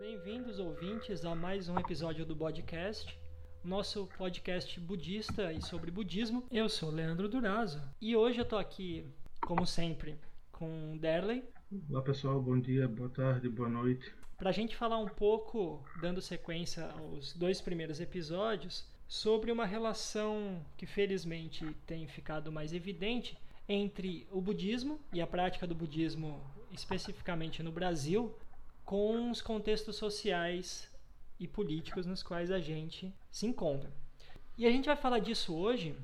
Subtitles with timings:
[0.00, 3.20] Bem-vindos, ouvintes, a mais um episódio do podcast,
[3.62, 6.42] nosso podcast budista e sobre budismo.
[6.50, 9.04] Eu sou Leandro Durazo e hoje eu tô aqui,
[9.42, 10.18] como sempre,
[10.50, 11.44] com Derley.
[11.90, 14.10] Olá pessoal, bom dia, boa tarde, boa noite.
[14.38, 20.64] Para a gente falar um pouco, dando sequência aos dois primeiros episódios, sobre uma relação
[20.78, 23.36] que felizmente tem ficado mais evidente
[23.68, 26.40] entre o budismo e a prática do budismo,
[26.72, 28.34] especificamente no Brasil,
[28.90, 30.90] com os contextos sociais
[31.38, 33.88] e políticos nos quais a gente se encontra.
[34.58, 35.94] E a gente vai falar disso hoje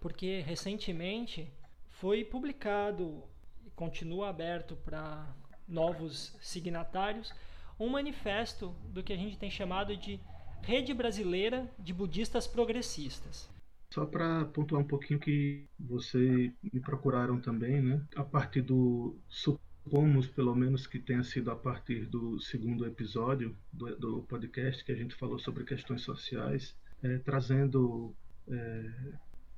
[0.00, 1.52] porque recentemente
[1.90, 3.20] foi publicado
[3.66, 5.26] e continua aberto para
[5.66, 7.34] novos signatários
[7.80, 10.20] um manifesto do que a gente tem chamado de
[10.62, 13.50] Rede Brasileira de Budistas Progressistas.
[13.92, 18.00] Só para pontuar um pouquinho que vocês me procuraram também, né?
[18.14, 19.18] A partir do
[19.86, 24.90] supomos, pelo menos que tenha sido a partir do segundo episódio do, do podcast que
[24.90, 26.74] a gente falou sobre questões sociais,
[27.04, 28.12] é, trazendo
[28.48, 28.90] é,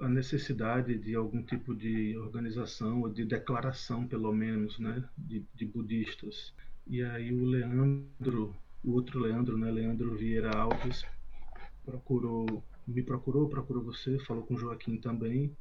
[0.00, 5.64] a necessidade de algum tipo de organização ou de declaração, pelo menos, né, de, de
[5.64, 6.52] budistas.
[6.86, 11.04] E aí o Leandro, o outro Leandro, né, Leandro Vieira Alves,
[11.84, 15.54] procurou me procurou, procurou você, falou com o Joaquim também,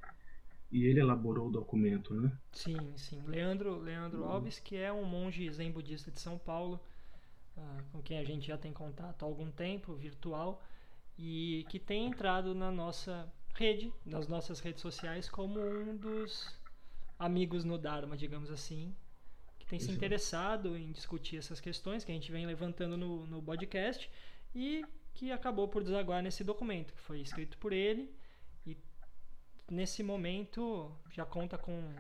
[0.72, 2.32] e ele elaborou o documento, né?
[2.52, 3.22] Sim, sim.
[3.26, 4.32] Leandro, Leandro uhum.
[4.32, 6.80] Alves, que é um monge zen budista de São Paulo,
[7.56, 10.62] uh, com quem a gente já tem contato há algum tempo, virtual,
[11.18, 16.54] e que tem entrado na nossa rede, nas nossas redes sociais, como um dos
[17.18, 18.94] amigos no Dharma, digamos assim,
[19.58, 23.42] que tem se interessado em discutir essas questões que a gente vem levantando no, no
[23.42, 24.10] podcast
[24.54, 28.14] e que acabou por desaguar nesse documento, que foi escrito por ele
[29.70, 31.94] nesse momento já conta com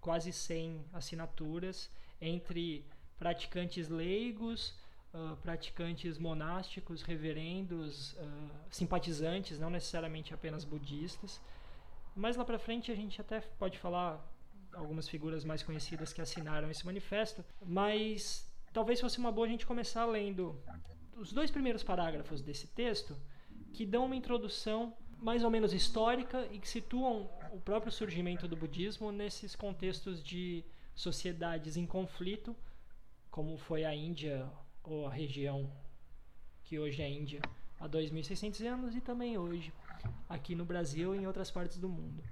[0.00, 2.84] quase 100 assinaturas entre
[3.18, 4.74] praticantes leigos,
[5.12, 11.40] uh, praticantes monásticos, reverendos, uh, simpatizantes, não necessariamente apenas budistas.
[12.14, 14.24] Mais lá para frente a gente até pode falar
[14.72, 19.66] algumas figuras mais conhecidas que assinaram esse manifesto, mas talvez fosse uma boa a gente
[19.66, 20.60] começar lendo
[21.16, 23.16] os dois primeiros parágrafos desse texto
[23.72, 28.56] que dão uma introdução mais ou menos histórica e que situam o próprio surgimento do
[28.56, 30.64] budismo nesses contextos de
[30.94, 32.54] sociedades em conflito,
[33.30, 34.48] como foi a Índia
[34.82, 35.70] ou a região
[36.64, 37.40] que hoje é a Índia
[37.80, 39.72] há 2.600 anos e também hoje
[40.28, 42.22] aqui no Brasil e em outras partes do mundo.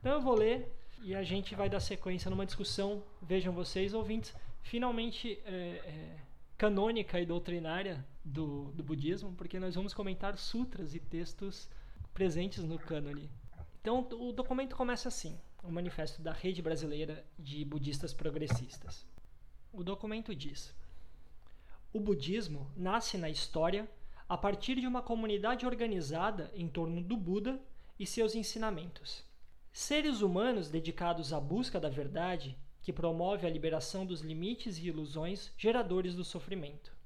[0.00, 3.02] Então eu vou ler e a gente vai dar sequência numa discussão.
[3.22, 6.16] Vejam vocês, ouvintes, finalmente é, é,
[6.56, 11.68] canônica e doutrinária do, do budismo, porque nós vamos comentar sutras e textos
[12.16, 13.30] presentes no cânone.
[13.78, 19.04] Então, o documento começa assim: o Manifesto da Rede Brasileira de Budistas Progressistas.
[19.70, 20.74] O documento diz:
[21.92, 23.86] O budismo nasce na história
[24.26, 27.62] a partir de uma comunidade organizada em torno do Buda
[27.98, 29.22] e seus ensinamentos.
[29.70, 35.52] Seres humanos dedicados à busca da verdade que promove a liberação dos limites e ilusões
[35.58, 36.96] geradores do sofrimento.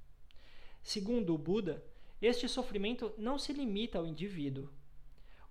[0.84, 1.84] Segundo o Buda,
[2.22, 4.70] este sofrimento não se limita ao indivíduo.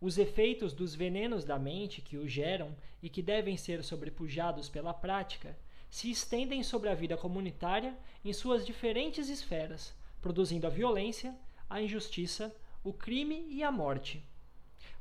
[0.01, 4.93] Os efeitos dos venenos da mente que o geram e que devem ser sobrepujados pela
[4.93, 5.57] prática
[5.89, 11.35] se estendem sobre a vida comunitária em suas diferentes esferas, produzindo a violência,
[11.69, 14.23] a injustiça, o crime e a morte.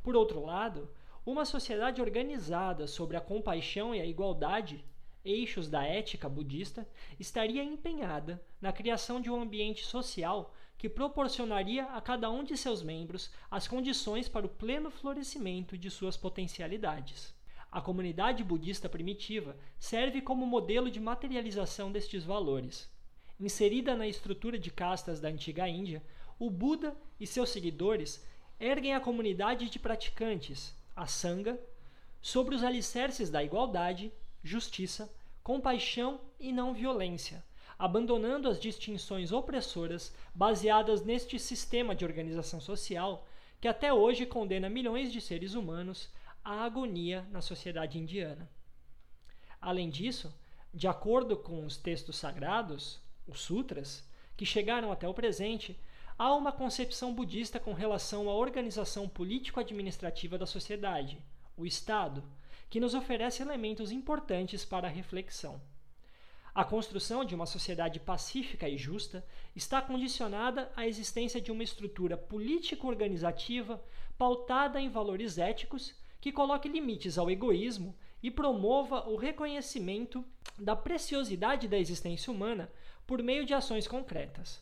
[0.02, 0.90] Por outro lado,
[1.24, 4.84] uma sociedade organizada sobre a compaixão e a igualdade
[5.24, 6.88] eixos da ética budista,
[7.18, 12.82] estaria empenhada na criação de um ambiente social que proporcionaria a cada um de seus
[12.82, 17.34] membros as condições para o pleno florescimento de suas potencialidades.
[17.70, 22.88] A comunidade budista primitiva serve como modelo de materialização destes valores.
[23.40, 26.02] Inserida na estrutura de castas da antiga Índia,
[26.38, 28.24] o Buda e seus seguidores
[28.60, 31.58] erguem a comunidade de praticantes, a Sangha,
[32.22, 34.12] sobre os alicerces da igualdade,
[34.42, 35.12] justiça,
[35.42, 37.44] compaixão e não violência,
[37.78, 43.26] abandonando as distinções opressoras baseadas neste sistema de organização social
[43.60, 46.10] que até hoje condena milhões de seres humanos
[46.44, 48.50] à agonia na sociedade indiana.
[49.60, 50.34] Além disso,
[50.72, 55.78] de acordo com os textos sagrados, os sutras, que chegaram até o presente,
[56.16, 61.22] há uma concepção budista com relação à organização político-administrativa da sociedade,
[61.56, 62.22] o Estado,
[62.70, 65.60] que nos oferece elementos importantes para a reflexão.
[66.58, 69.24] A construção de uma sociedade pacífica e justa
[69.54, 73.80] está condicionada à existência de uma estrutura político-organizativa
[74.18, 80.24] pautada em valores éticos que coloque limites ao egoísmo e promova o reconhecimento
[80.58, 82.72] da preciosidade da existência humana
[83.06, 84.60] por meio de ações concretas.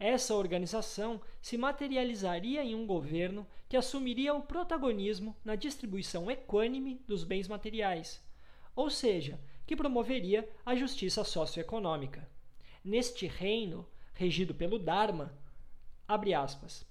[0.00, 7.22] essa organização se materializaria em um governo que assumiria o protagonismo na distribuição equânime dos
[7.22, 8.20] bens materiais,
[8.74, 9.38] ou seja,
[9.70, 12.28] que promoveria a justiça socioeconômica.
[12.84, 15.32] Neste reino, regido pelo Dharma,
[16.08, 16.84] abre aspas,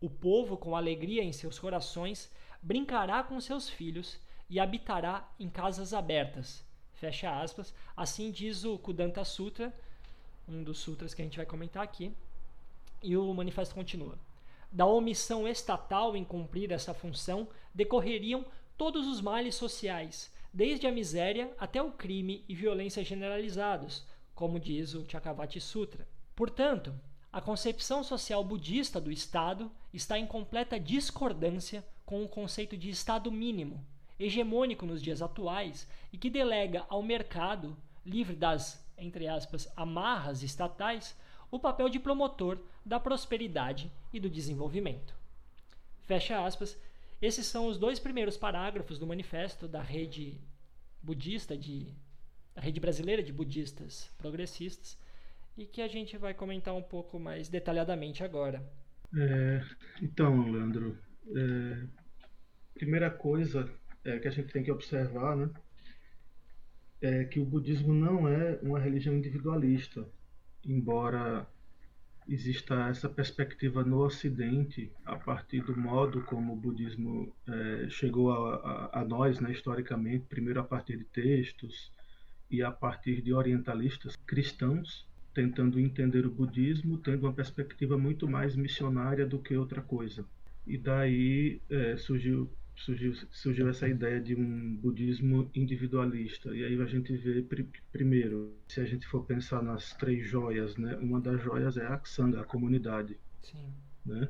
[0.00, 2.28] o povo, com alegria em seus corações,
[2.60, 4.18] brincará com seus filhos
[4.50, 6.64] e habitará em casas abertas.
[6.94, 7.72] Fecha aspas.
[7.96, 9.72] Assim diz o Kudanta Sutra,
[10.48, 12.12] um dos sutras que a gente vai comentar aqui.
[13.00, 14.18] E o manifesto continua.
[14.72, 18.44] Da omissão estatal em cumprir essa função decorreriam
[18.76, 24.06] todos os males sociais, desde a miséria até o crime e violência generalizados,
[24.36, 26.06] como diz o Chakravati Sutra.
[26.36, 26.94] Portanto,
[27.32, 33.32] a concepção social budista do Estado está em completa discordância com o conceito de Estado
[33.32, 33.84] mínimo,
[34.16, 41.16] hegemônico nos dias atuais e que delega ao mercado, livre das, entre aspas, amarras estatais,
[41.50, 45.16] o papel de promotor da prosperidade e do desenvolvimento.
[46.02, 46.78] Fecha aspas.
[47.20, 50.40] Esses são os dois primeiros parágrafos do manifesto da rede
[51.02, 51.94] budista de
[52.56, 54.98] a rede brasileira de budistas progressistas
[55.56, 58.64] e que a gente vai comentar um pouco mais detalhadamente agora.
[59.16, 59.62] É,
[60.02, 61.86] então, Leandro, é,
[62.74, 63.70] primeira coisa
[64.04, 65.50] é, que a gente tem que observar, né,
[67.00, 70.08] é que o budismo não é uma religião individualista,
[70.64, 71.46] embora
[72.28, 78.56] exista essa perspectiva no Ocidente a partir do modo como o budismo é, chegou a,
[78.56, 81.92] a, a, nós, né, historicamente, primeiro a partir de textos
[82.50, 88.54] e a partir de orientalistas cristãos tentando entender o budismo, tendo uma perspectiva muito mais
[88.54, 90.24] missionária do que outra coisa.
[90.64, 96.54] E daí é, surgiu surgiu, surgiu essa ideia de um budismo individualista.
[96.54, 100.76] E aí a gente vê, pr primeiro, se a gente for pensar nas três joias,
[100.76, 103.18] né, uma das joias é a Sangha, a comunidade.
[103.42, 103.72] Sim.
[104.04, 104.28] Né?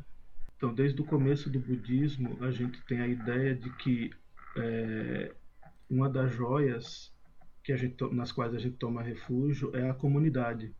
[0.56, 4.10] Então, desde o começo do budismo, a gente tem a ideia de que
[4.56, 5.34] é,
[5.90, 7.12] uma das joias
[7.62, 10.74] que a gente, nas quais a gente toma refúgio é a comunidade.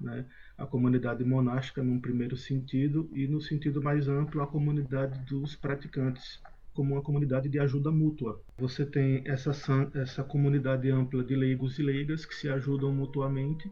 [0.00, 0.24] Né?
[0.56, 6.40] A comunidade monástica, num primeiro sentido, e no sentido mais amplo, a comunidade dos praticantes,
[6.78, 8.40] como uma comunidade de ajuda mútua.
[8.56, 9.50] Você tem essa,
[9.94, 13.68] essa comunidade ampla de leigos e leigas que se ajudam mutuamente.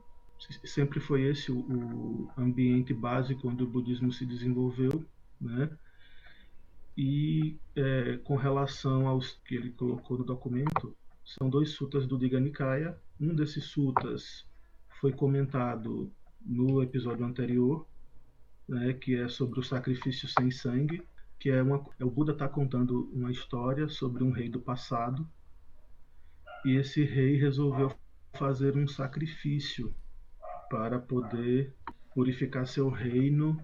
[0.65, 5.07] Sempre foi esse o, o ambiente básico onde o budismo se desenvolveu,
[5.41, 5.71] né?
[6.99, 10.93] E é, com relação aos que ele colocou no documento,
[11.25, 12.99] são dois sutas do Diga Nikaya.
[13.21, 14.45] Um desses sutas
[15.01, 16.11] foi comentado
[16.45, 17.87] no episódio anterior,
[18.69, 21.01] né, que é sobre o sacrifício sem sangue,
[21.39, 25.29] que é uma é o Buda está contando uma história sobre um rei do passado
[26.65, 27.95] e esse rei resolveu
[28.35, 29.95] fazer um sacrifício
[30.69, 31.75] para poder
[32.15, 33.63] purificar seu reino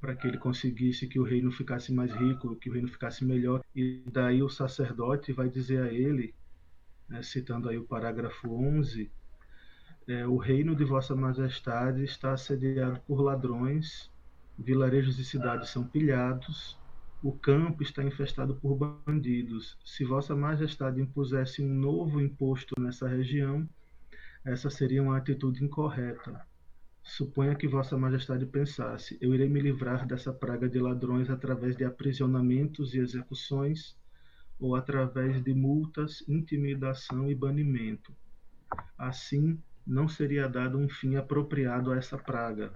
[0.00, 3.62] para que ele conseguisse que o reino ficasse mais rico, que o reino ficasse melhor.
[3.74, 6.34] E daí o sacerdote vai dizer a ele,
[7.08, 9.10] né, citando aí o parágrafo 11,
[10.06, 14.10] é, o reino de Vossa Majestade está assediado por ladrões,
[14.58, 16.76] vilarejos e cidades são pilhados,
[17.22, 19.78] o campo está infestado por bandidos.
[19.84, 23.68] Se Vossa Majestade impusesse um novo imposto nessa região,
[24.44, 26.46] essa seria uma atitude incorreta.
[27.02, 31.84] Suponha que Vossa Majestade pensasse: eu irei me livrar dessa praga de ladrões através de
[31.84, 33.96] aprisionamentos e execuções,
[34.58, 38.12] ou através de multas, intimidação e banimento.
[38.96, 42.72] Assim, não seria dado um fim apropriado a essa praga.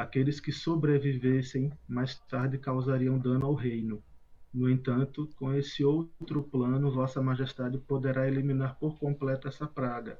[0.00, 4.02] Aqueles que sobrevivessem mais tarde causariam dano ao reino.
[4.50, 10.18] No entanto, com esse outro plano, Vossa Majestade poderá eliminar por completo essa praga.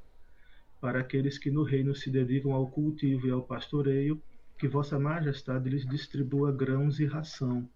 [0.82, 4.22] Para aqueles que no reino se dedicam ao cultivo e ao pastoreio,
[4.58, 7.66] que Vossa Majestade lhes distribua grãos e ração.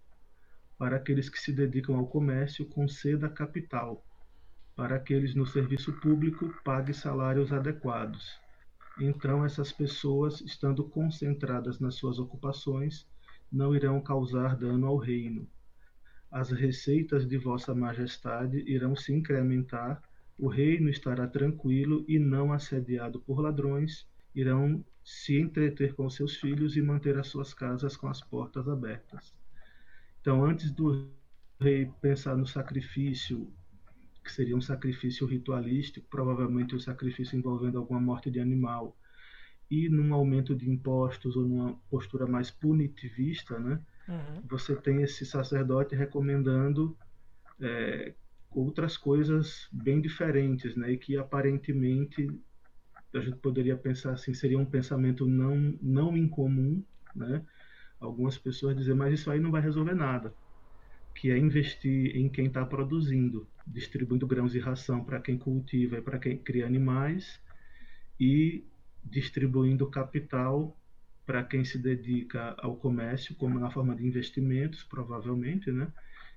[0.77, 4.05] Para aqueles que se dedicam ao comércio, conceda capital.
[4.75, 8.44] Para aqueles no serviço público, pague salários adequados
[8.99, 13.07] então essas pessoas, estando concentradas nas suas ocupações,
[13.51, 15.47] não irão causar dano ao reino.
[16.31, 20.01] As receitas de Vossa Majestade irão se incrementar,
[20.37, 26.75] o reino estará tranquilo e não assediado por ladrões, irão se entreter com seus filhos
[26.75, 29.33] e manter as suas casas com as portas abertas.
[30.19, 31.07] Então, antes do
[31.59, 33.53] rei pensar no sacrifício
[34.25, 38.97] que seria um sacrifício ritualístico, provavelmente um sacrifício envolvendo alguma morte de animal,
[39.69, 43.79] e num aumento de impostos ou numa postura mais punitivista, né?
[44.07, 44.41] Uhum.
[44.49, 46.97] Você tem esse sacerdote recomendando
[47.59, 48.13] é,
[48.49, 50.91] outras coisas bem diferentes, né?
[50.91, 52.27] E que aparentemente
[53.13, 56.83] a gente poderia pensar assim, seria um pensamento não, não incomum,
[57.15, 57.43] né?
[57.99, 60.33] Algumas pessoas dizem, mas isso aí não vai resolver nada,
[61.15, 66.01] que é investir em quem está produzindo, distribuindo grãos e ração para quem cultiva e
[66.01, 67.39] para quem cria animais
[68.19, 68.65] e
[69.03, 70.77] distribuindo capital
[71.25, 75.91] para quem se dedica ao comércio, como na forma de investimentos, provavelmente, né?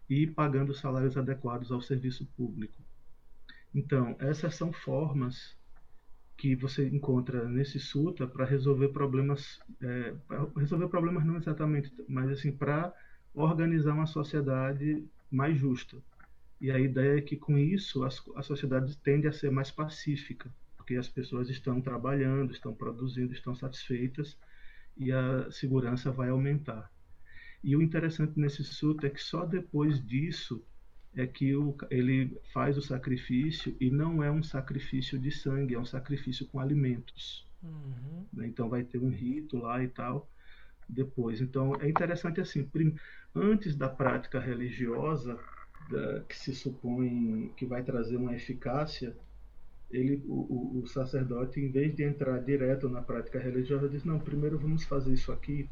[0.08, 2.82] e pagando salários adequados ao serviço público.
[3.74, 5.54] Então, essas são formas
[6.36, 10.14] que você encontra nesse suta para resolver problemas, é,
[10.56, 12.94] resolver problemas não exatamente, mas assim para
[13.42, 15.96] organizar uma sociedade mais justa.
[16.60, 20.52] E a ideia é que com isso a, a sociedade tende a ser mais pacífica,
[20.76, 24.36] porque as pessoas estão trabalhando, estão produzindo, estão satisfeitas
[24.96, 26.90] e a segurança vai aumentar.
[27.62, 30.64] E o interessante nesse suta é que só depois disso
[31.14, 35.78] é que o, ele faz o sacrifício e não é um sacrifício de sangue, é
[35.78, 37.46] um sacrifício com alimentos.
[37.62, 38.26] Uhum.
[38.32, 38.46] Né?
[38.46, 40.28] Então vai ter um rito lá e tal
[40.88, 41.40] depois.
[41.40, 42.64] Então é interessante assim,
[43.34, 45.38] antes da prática religiosa
[45.90, 49.16] da, que se supõe que vai trazer uma eficácia,
[49.90, 54.58] ele, o, o, sacerdote, em vez de entrar direto na prática religiosa, diz não, primeiro
[54.58, 55.68] vamos fazer isso aqui,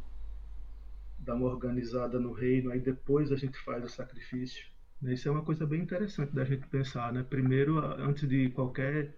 [1.18, 4.66] dar uma organizada no reino, aí depois a gente faz o sacrifício.
[5.02, 7.22] Isso é uma coisa bem interessante da gente pensar, né?
[7.22, 9.14] Primeiro, antes de qualquer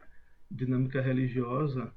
[0.50, 1.92] dinâmica religiosa,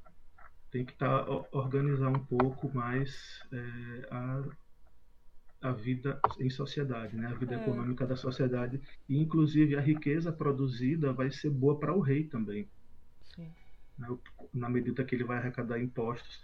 [0.69, 4.43] tem que tá, organizar um pouco mais é, a,
[5.61, 7.27] a vida em sociedade, né?
[7.27, 7.61] a vida é.
[7.61, 8.81] econômica da sociedade.
[9.07, 12.67] E, inclusive, a riqueza produzida vai ser boa para o rei também.
[13.35, 13.49] Sim.
[13.97, 14.07] Né?
[14.53, 16.41] Na medida que ele vai arrecadar impostos.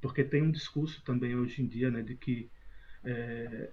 [0.00, 2.48] Porque tem um discurso também hoje em dia né, de que
[3.04, 3.70] é,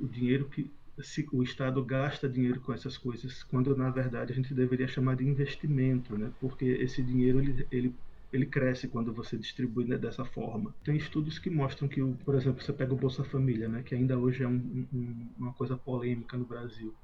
[0.00, 0.70] o dinheiro que
[1.02, 5.16] se o Estado gasta dinheiro com essas coisas, quando na verdade a gente deveria chamar
[5.16, 6.32] de investimento, né?
[6.40, 7.94] porque esse dinheiro ele, ele,
[8.32, 10.74] ele cresce quando você distribui né, dessa forma.
[10.84, 14.18] Tem estudos que mostram que, por exemplo, você pega o Bolsa Família, né, que ainda
[14.18, 16.94] hoje é um, um, uma coisa polêmica no Brasil.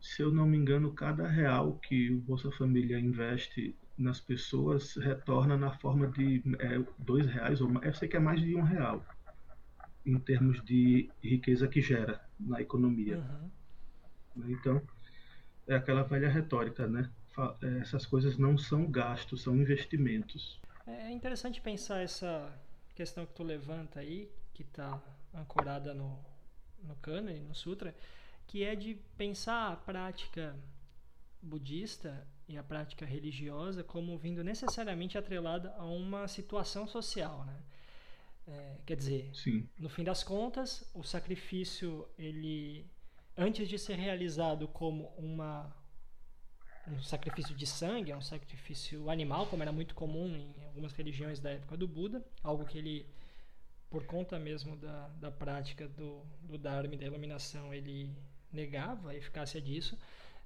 [0.00, 5.56] Se eu não me engano, cada real que o Bolsa Família investe nas pessoas retorna
[5.56, 7.86] na forma de é, dois reais ou mais.
[7.86, 9.04] Eu sei que é mais de um real
[10.06, 13.18] em termos de riqueza que gera na economia.
[14.34, 14.50] Uhum.
[14.50, 14.82] Então,
[15.68, 17.10] é aquela velha retórica, né?
[17.62, 20.60] É, essas coisas não são gastos, são investimentos.
[20.86, 22.52] É interessante pensar essa
[22.94, 25.00] questão que tu levanta aí, que está
[25.34, 26.18] ancorada no,
[26.82, 27.94] no Kana e no Sutra,
[28.46, 30.56] que é de pensar a prática
[31.40, 37.62] budista e a prática religiosa como vindo necessariamente atrelada a uma situação social, né?
[38.46, 39.68] É, quer dizer, Sim.
[39.78, 42.84] no fim das contas, o sacrifício, ele,
[43.36, 45.72] antes de ser realizado como uma,
[46.86, 51.38] um sacrifício de sangue, é um sacrifício animal, como era muito comum em algumas religiões
[51.38, 53.06] da época do Buda, algo que ele,
[53.88, 58.10] por conta mesmo da, da prática do, do Dharma e da iluminação, ele
[58.52, 59.96] negava a eficácia disso.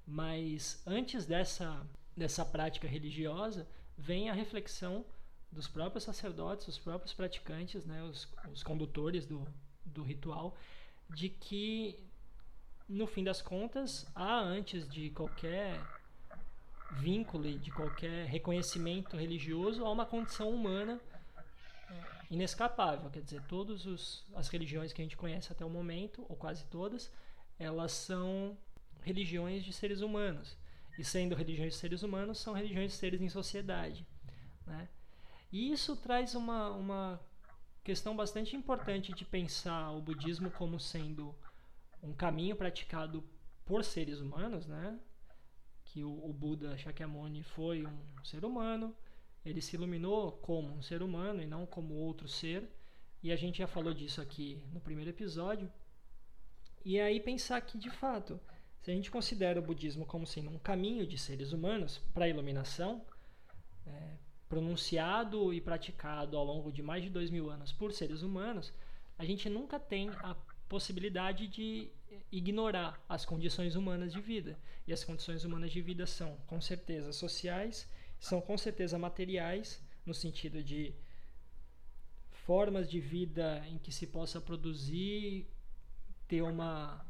[0.05, 5.05] Mas antes dessa, dessa prática religiosa, vem a reflexão
[5.51, 9.47] dos próprios sacerdotes, os próprios praticantes, né, os, os condutores do,
[9.85, 10.55] do ritual,
[11.09, 11.97] de que
[12.87, 15.79] no fim das contas há antes de qualquer
[16.91, 20.99] vínculo e de qualquer reconhecimento religioso há uma condição humana
[22.29, 26.65] inescapável, quer dizer, todas as religiões que a gente conhece até o momento, ou quase
[26.65, 27.11] todas,
[27.59, 28.57] elas são
[29.01, 30.57] religiões de seres humanos.
[30.97, 34.05] E sendo religiões de seres humanos, são religiões de seres em sociedade.
[34.65, 34.87] Né?
[35.51, 37.19] E isso traz uma, uma
[37.83, 41.35] questão bastante importante de pensar o budismo como sendo
[42.01, 43.23] um caminho praticado
[43.65, 44.99] por seres humanos, né?
[45.95, 48.93] Que o, o Buda Shakyamuni foi um ser humano,
[49.45, 52.69] ele se iluminou como um ser humano e não como outro ser,
[53.23, 55.71] e a gente já falou disso aqui no primeiro episódio.
[56.83, 58.37] E aí pensar que, de fato,
[58.81, 62.29] se a gente considera o budismo como sendo um caminho de seres humanos para a
[62.29, 63.01] iluminação,
[63.87, 64.17] é,
[64.49, 68.73] pronunciado e praticado ao longo de mais de dois mil anos por seres humanos,
[69.17, 70.35] a gente nunca tem a
[70.67, 71.89] possibilidade de
[72.31, 74.57] ignorar as condições humanas de vida.
[74.87, 80.13] E as condições humanas de vida são, com certeza, sociais, são com certeza materiais, no
[80.13, 80.93] sentido de
[82.29, 85.47] formas de vida em que se possa produzir,
[86.27, 87.05] ter uma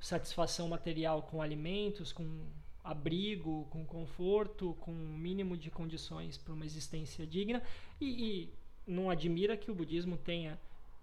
[0.00, 2.48] satisfação material com alimentos, com
[2.82, 7.62] abrigo, com conforto, com um mínimo de condições para uma existência digna.
[8.00, 8.54] E, e,
[8.86, 10.58] não admira que o budismo tenha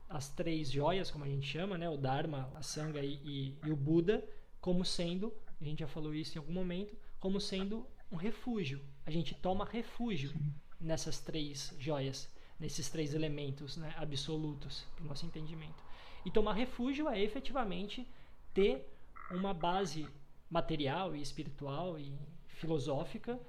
[0.10, 1.90] as três joias, como a gente chama, né?
[1.90, 4.28] o Dharma, a Sangha e, e, e o Buda,
[4.62, 8.82] como sendo, a gente já falou isso em algum momento, como sendo um refúgio.
[9.06, 10.34] A gente toma refúgio
[10.80, 15.84] nessas três joias, nesses três elementos né, absolutos para o nosso entendimento.
[16.26, 18.08] E tomar refúgio é efetivamente
[18.54, 18.88] ter
[19.32, 20.08] uma base
[20.50, 23.40] material e espiritual e filosófica,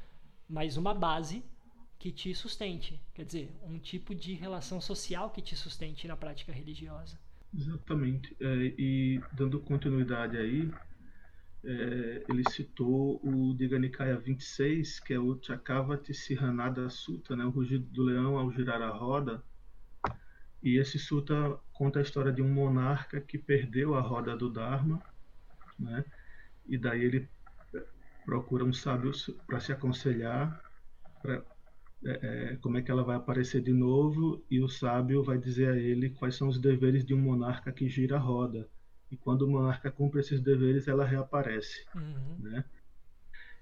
[0.48, 1.42] mas uma base
[1.99, 6.52] que te sustente, quer dizer, um tipo de relação social que te sustente na prática
[6.52, 7.19] religiosa.
[7.52, 8.37] Exatamente.
[8.40, 10.71] É, e dando continuidade aí,
[11.64, 17.87] é, ele citou o Diganikaya 26, que é o Chakavati Sihanada Sutta, né, o rugido
[17.87, 19.43] do leão ao girar a roda.
[20.62, 25.02] E esse sutta conta a história de um monarca que perdeu a roda do Dharma,
[25.78, 26.05] né,
[26.67, 27.28] e daí ele
[28.25, 29.11] procura um sábio
[29.47, 30.62] para se aconselhar
[31.23, 31.43] pra,
[32.05, 32.11] é,
[32.52, 35.76] é, como é que ela vai aparecer de novo, e o sábio vai dizer a
[35.76, 38.69] ele quais são os deveres de um monarca que gira a roda
[39.11, 41.85] e quando o monarca cumpre esses deveres, ela reaparece.
[41.95, 42.37] Uhum.
[42.38, 42.64] Né?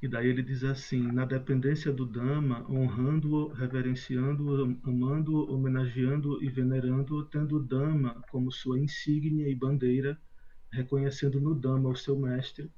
[0.02, 7.24] E daí ele diz assim: na dependência do Dama, honrando-o, reverenciando-o, amando-o, homenageando e venerando-o,
[7.24, 10.20] tendo o Dama como sua insígnia e bandeira,
[10.70, 12.70] reconhecendo no Dama o seu mestre,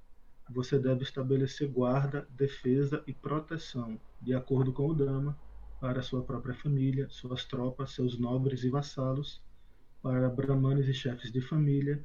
[0.51, 5.37] você deve estabelecer guarda, defesa e proteção, de acordo com o Dama,
[5.81, 9.41] para sua própria família, suas tropas, seus nobres e vassalos,
[10.03, 12.05] para brahmanes e chefes de família,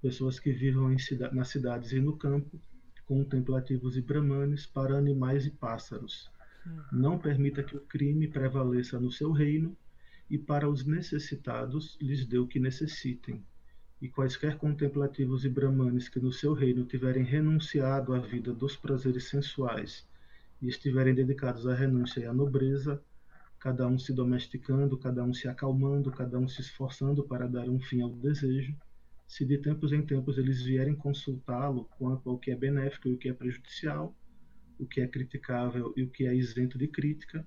[0.00, 2.60] pessoas que vivam cida nas cidades e no campo,
[3.06, 6.30] contemplativos e brahmanes, para animais e pássaros.
[6.66, 6.80] Hum.
[6.92, 9.76] Não permita que o crime prevaleça no seu reino,
[10.30, 13.44] e para os necessitados lhes dê o que necessitem.
[14.00, 19.24] E quaisquer contemplativos e brahmanes que no seu reino tiverem renunciado à vida dos prazeres
[19.24, 20.08] sensuais
[20.62, 23.02] e estiverem dedicados à renúncia e à nobreza,
[23.60, 27.78] cada um se domesticando, cada um se acalmando, cada um se esforçando para dar um
[27.78, 28.74] fim ao desejo,
[29.28, 33.18] se de tempos em tempos eles vierem consultá-lo quanto ao que é benéfico e o
[33.18, 34.16] que é prejudicial,
[34.78, 37.46] o que é criticável e o que é isento de crítica,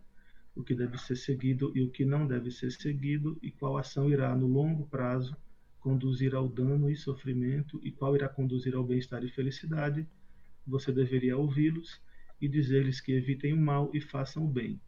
[0.55, 4.08] o que deve ser seguido e o que não deve ser seguido, e qual ação
[4.08, 5.36] irá, no longo prazo,
[5.80, 10.08] conduzir ao dano e sofrimento, e qual irá conduzir ao bem-estar e felicidade,
[10.65, 11.99] você deveria ouvi-los
[12.39, 14.80] e dizer-lhes que evitem o mal e façam o bem.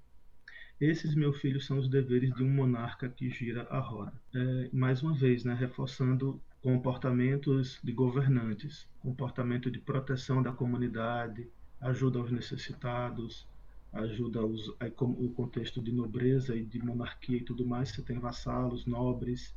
[0.79, 4.13] Esses, meu filho, são os deveres de um monarca que gira a roda.
[4.33, 11.47] É, mais uma vez, né, reforçando comportamentos de governantes, comportamento de proteção da comunidade,
[11.79, 13.47] ajuda aos necessitados,
[13.93, 14.67] ajuda aos,
[14.99, 19.55] o contexto de nobreza e de monarquia e tudo mais, você tem vassalos, nobres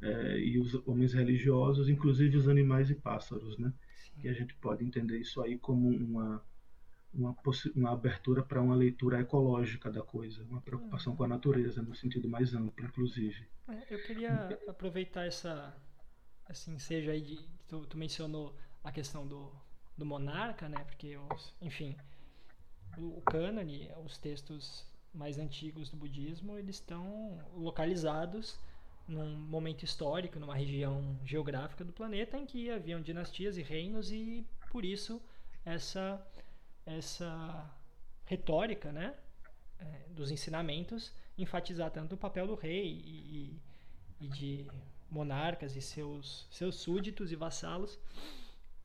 [0.00, 3.72] é, e os homens religiosos, inclusive os animais e pássaros, né?
[3.96, 4.12] Sim.
[4.24, 6.42] E a gente pode entender isso aí como uma
[7.12, 7.34] uma,
[7.74, 12.28] uma abertura para uma leitura ecológica da coisa, uma preocupação com a natureza no sentido
[12.28, 13.46] mais amplo, inclusive.
[13.68, 15.74] É, eu queria aproveitar essa
[16.48, 19.52] assim, seja aí de, tu, tu mencionou a questão do,
[19.96, 20.82] do monarca, né?
[20.84, 21.96] Porque, os, enfim,
[22.96, 28.58] o, o cânone, os textos mais antigos do budismo, eles estão localizados
[29.06, 34.46] num momento histórico, numa região geográfica do planeta em que haviam dinastias e reinos e
[34.70, 35.20] por isso
[35.64, 36.22] essa
[36.96, 37.70] essa
[38.24, 39.14] retórica, né,
[39.78, 43.62] é, dos ensinamentos enfatizar tanto o papel do rei e,
[44.20, 44.66] e de
[45.10, 47.98] monarcas e seus, seus súditos e vassalos,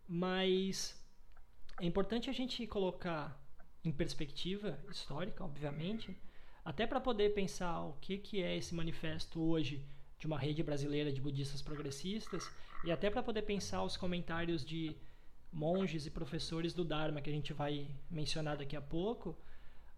[0.07, 1.01] mas
[1.81, 3.39] é importante a gente colocar
[3.83, 6.15] em perspectiva histórica, obviamente,
[6.63, 9.85] até para poder pensar o que, que é esse manifesto hoje
[10.17, 12.49] de uma rede brasileira de budistas progressistas
[12.85, 14.95] e até para poder pensar os comentários de
[15.53, 19.37] monges e professores do Dharma que a gente vai mencionar daqui a pouco,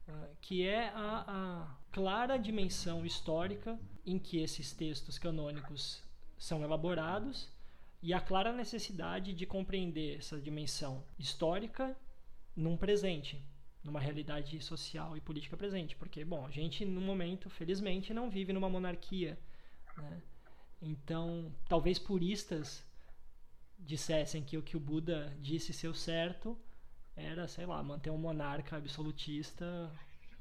[0.07, 6.03] ah, que é a, a clara dimensão histórica em que esses textos canônicos
[6.37, 7.49] são elaborados
[8.03, 11.95] e a clara necessidade de compreender essa dimensão histórica
[12.55, 13.41] num presente,
[13.83, 18.53] numa realidade social e política presente, porque bom, a gente no momento, felizmente, não vive
[18.53, 19.39] numa monarquia,
[19.97, 20.21] né?
[20.81, 22.83] Então, talvez puristas
[23.79, 26.57] dissessem que o que o Buda disse ser o certo
[27.15, 29.91] era, sei lá, manter um monarca absolutista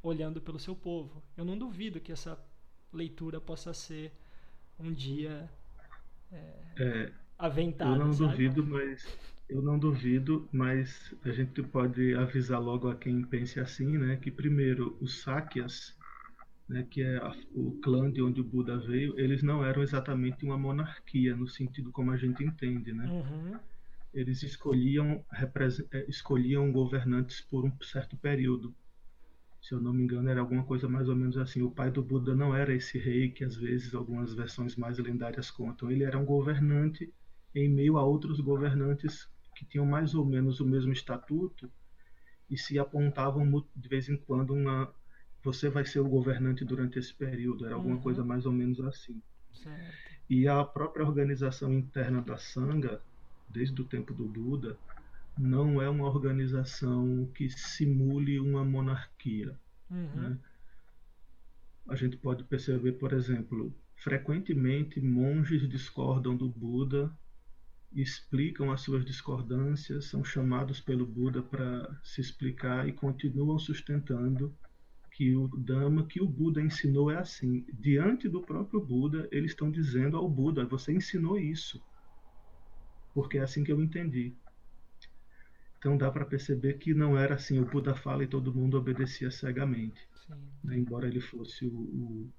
[0.03, 1.23] olhando pelo seu povo.
[1.37, 2.39] Eu não duvido que essa
[2.93, 4.13] leitura possa ser
[4.79, 5.49] um dia
[6.79, 7.93] é, aventado.
[7.93, 8.31] Eu não sabe?
[8.31, 9.07] duvido, mas
[9.49, 14.31] eu não duvido, mas a gente pode avisar logo a quem pense assim, né, que
[14.31, 15.97] primeiro os Sakyas,
[16.69, 20.45] né, que é a, o clã de onde o Buda veio, eles não eram exatamente
[20.45, 23.07] uma monarquia no sentido como a gente entende, né?
[23.07, 23.59] Uhum.
[24.13, 25.25] Eles escolhiam
[25.93, 28.75] é, escolhiam governantes por um certo período
[29.65, 31.63] se eu não me engano, era alguma coisa mais ou menos assim.
[31.63, 35.51] O pai do Buda não era esse rei que às vezes algumas versões mais lendárias
[35.51, 35.91] contam.
[35.91, 37.11] Ele era um governante
[37.55, 41.73] em meio a outros governantes que tinham mais ou menos o mesmo estatuto
[42.51, 44.95] e se apontavam de vez em quando uma
[45.45, 47.67] você vai ser o governante durante esse período.
[47.67, 48.01] Era alguma uhum.
[48.01, 49.21] coisa mais ou menos assim.
[49.53, 49.95] Certo.
[50.29, 53.01] E a própria organização interna da Sangha,
[53.49, 54.77] desde o tempo do Buda,
[55.39, 59.55] não é uma organização que simule uma monarquia.
[59.91, 60.09] Uhum.
[60.15, 60.39] Né?
[61.89, 67.13] A gente pode perceber, por exemplo, frequentemente monges discordam do Buda,
[67.93, 74.57] explicam as suas discordâncias, são chamados pelo Buda para se explicar e continuam sustentando
[75.15, 77.65] que o Dhamma que o Buda ensinou é assim.
[77.73, 81.81] Diante do próprio Buda, eles estão dizendo ao Buda: você ensinou isso.
[83.15, 84.35] Porque é assim que eu entendi.
[85.79, 89.31] Então dá para perceber que não era assim: o Buda fala e todo mundo obedecia
[89.31, 90.09] cegamente.
[90.65, 90.77] Né?
[90.77, 92.33] Embora ele fosse o, o,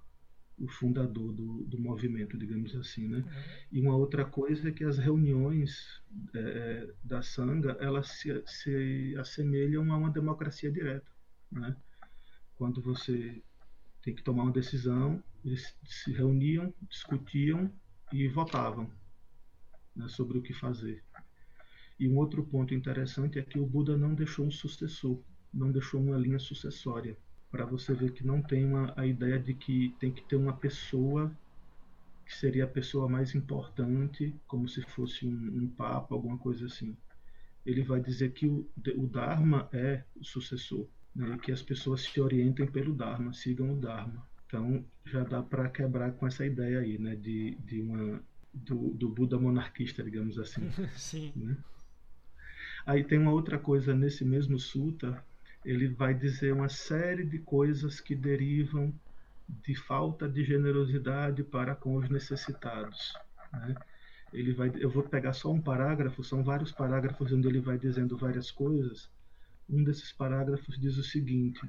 [0.59, 3.07] o fundador do, do, movimento, digamos assim.
[3.07, 3.19] Né?
[3.19, 3.23] Uhum.
[3.71, 9.15] E uma outra coisa é que as reuniões é, é da Sangha elas se, se
[9.17, 11.09] assemelham a uma democracia direta.
[11.49, 11.73] Né?
[12.57, 13.41] Quando você
[14.01, 17.71] tem que tomar uma decisão, eles se reuniam, discutiam
[18.11, 18.89] e votavam
[19.95, 21.03] né, sobre o que fazer.
[21.99, 25.19] E um outro ponto interessante é que o Buda não deixou um sucessor,
[25.53, 27.17] não deixou uma linha sucessória,
[27.49, 30.53] para você ver que não tem uma, a ideia de que tem que ter uma
[30.53, 31.31] pessoa
[32.25, 36.97] que seria a pessoa mais importante, como se fosse um, um papa, alguma coisa assim.
[37.65, 42.19] Ele vai dizer que o, o Dharma é o sucessor né, que as pessoas se
[42.19, 44.25] orientem pelo Dharma, sigam o Dharma.
[44.45, 48.21] Então já dá para quebrar com essa ideia aí, né, de, de uma
[48.53, 50.69] do, do Buda monarquista, digamos assim.
[50.95, 51.31] Sim.
[51.35, 51.57] Né?
[52.85, 55.23] Aí tem uma outra coisa nesse mesmo sutta,
[55.63, 58.93] ele vai dizer uma série de coisas que derivam
[59.47, 63.13] de falta de generosidade para com os necessitados.
[63.51, 63.75] Né?
[64.31, 68.17] Ele vai, eu vou pegar só um parágrafo, são vários parágrafos onde ele vai dizendo
[68.17, 69.09] várias coisas,
[69.69, 71.59] um desses parágrafos diz o seguinte: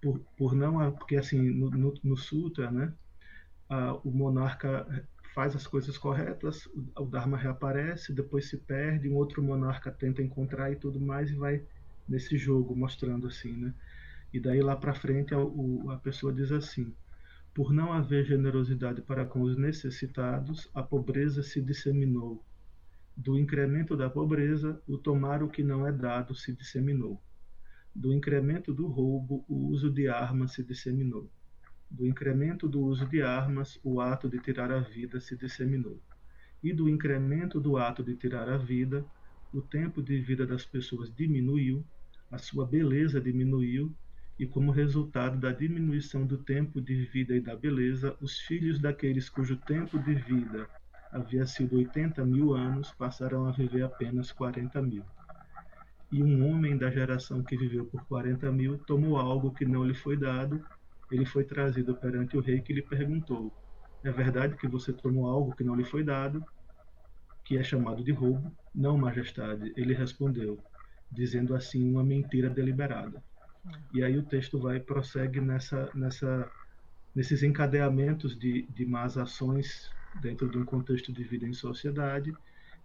[0.00, 2.92] por, por não, porque assim no, no, no Sutra, né,
[4.02, 9.42] o monarca faz as coisas corretas, o, o Dharma reaparece, depois se perde, um outro
[9.42, 11.62] monarca tenta encontrar e tudo mais e vai
[12.08, 13.74] nesse jogo mostrando assim, né?
[14.32, 16.94] E daí lá para frente a, o, a pessoa diz assim:
[17.54, 22.44] por não haver generosidade para com os necessitados, a pobreza se disseminou
[23.16, 27.22] do incremento da pobreza, o tomar o que não é dado se disseminou.
[27.94, 31.30] Do incremento do roubo, o uso de armas se disseminou.
[31.88, 36.02] Do incremento do uso de armas, o ato de tirar a vida se disseminou.
[36.60, 39.06] E do incremento do ato de tirar a vida,
[39.52, 41.86] o tempo de vida das pessoas diminuiu,
[42.32, 43.94] a sua beleza diminuiu,
[44.36, 49.28] e como resultado da diminuição do tempo de vida e da beleza, os filhos daqueles
[49.28, 50.68] cujo tempo de vida
[51.14, 55.04] havia sido 80 mil anos, passaram a viver apenas 40 mil.
[56.10, 59.94] E um homem da geração que viveu por 40 mil tomou algo que não lhe
[59.94, 60.60] foi dado.
[61.08, 63.52] Ele foi trazido perante o rei que lhe perguntou:
[64.02, 66.44] É verdade que você tomou algo que não lhe foi dado,
[67.44, 68.52] que é chamado de roubo?
[68.74, 69.72] Não, majestade.
[69.76, 70.60] Ele respondeu,
[71.10, 73.22] dizendo assim uma mentira deliberada.
[73.92, 76.50] E aí o texto vai prossegue nessa, nessa,
[77.14, 82.34] nesses encadeamentos de, de más ações dentro de um contexto de vida em sociedade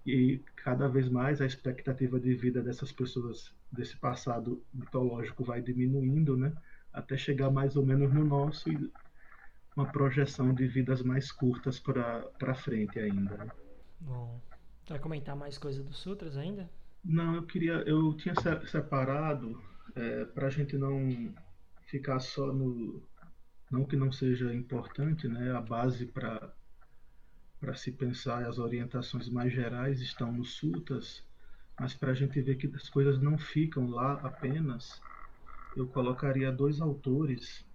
[0.05, 6.35] e cada vez mais a expectativa de vida dessas pessoas desse passado mitológico vai diminuindo,
[6.35, 6.53] né?
[6.91, 8.91] Até chegar mais ou menos no nosso e
[9.75, 13.37] uma projeção de vidas mais curtas para frente ainda.
[13.37, 13.51] Né?
[14.01, 14.41] Bom,
[14.87, 16.69] vai comentar mais coisa dos sutras ainda?
[17.03, 18.33] Não, eu queria, eu tinha
[18.65, 19.61] separado
[19.95, 21.33] é, para a gente não
[21.85, 23.01] ficar só no,
[23.71, 25.51] não que não seja importante, né?
[25.51, 26.51] A base para
[27.59, 31.23] para se pensar as orientações mais gerais estão nos sutas,
[31.79, 35.01] mas para a gente ver que as coisas não ficam lá apenas,
[35.75, 37.65] eu colocaria dois autores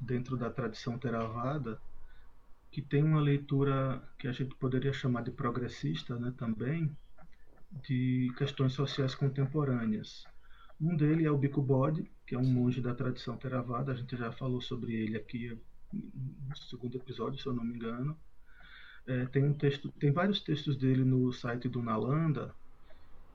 [0.00, 1.78] dentro da tradição Theravada
[2.70, 6.94] que tem uma leitura que a gente poderia chamar de progressista, né, também,
[7.82, 10.24] de questões sociais contemporâneas.
[10.78, 14.14] Um dele é o Bhikkhu Bodhi, que é um monge da tradição Theravada, a gente
[14.14, 15.58] já falou sobre ele aqui
[15.90, 18.18] no segundo episódio, se eu não me engano.
[19.06, 22.54] É, tem um texto, tem vários textos dele no site do Nalanda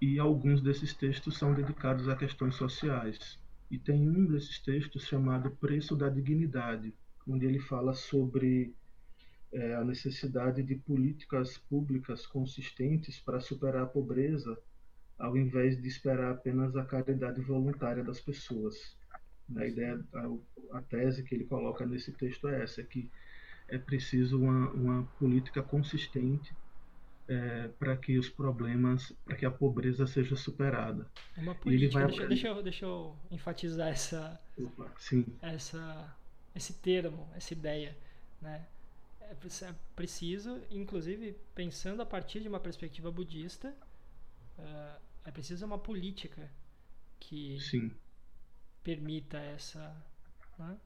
[0.02, 3.40] e alguns desses textos são dedicados a questões sociais.
[3.70, 6.94] E tem um desses textos chamado Preço da Dignidade,
[7.26, 8.76] onde ele fala sobre
[9.54, 14.58] é, a necessidade de políticas públicas consistentes para superar a pobreza,
[15.18, 18.98] ao invés de esperar apenas a caridade voluntária das pessoas.
[19.56, 23.10] A ideia, a, a tese que ele coloca nesse texto é essa, é que
[23.68, 26.54] é preciso uma, uma política consistente
[27.28, 31.08] é, para que os problemas, para que a pobreza seja superada.
[31.38, 31.94] É uma política.
[31.94, 32.08] Vai...
[32.08, 34.40] Deixa, deixa, eu, deixa eu enfatizar essa,
[34.98, 35.26] Sim.
[35.42, 36.14] essa,
[36.54, 37.98] esse termo, essa ideia,
[38.42, 38.66] né?
[39.22, 43.74] É, é preciso, inclusive, pensando a partir de uma perspectiva budista,
[44.60, 46.50] uh, é preciso uma política
[47.18, 47.92] que Sim.
[48.84, 49.96] permita essa,
[50.60, 50.78] né?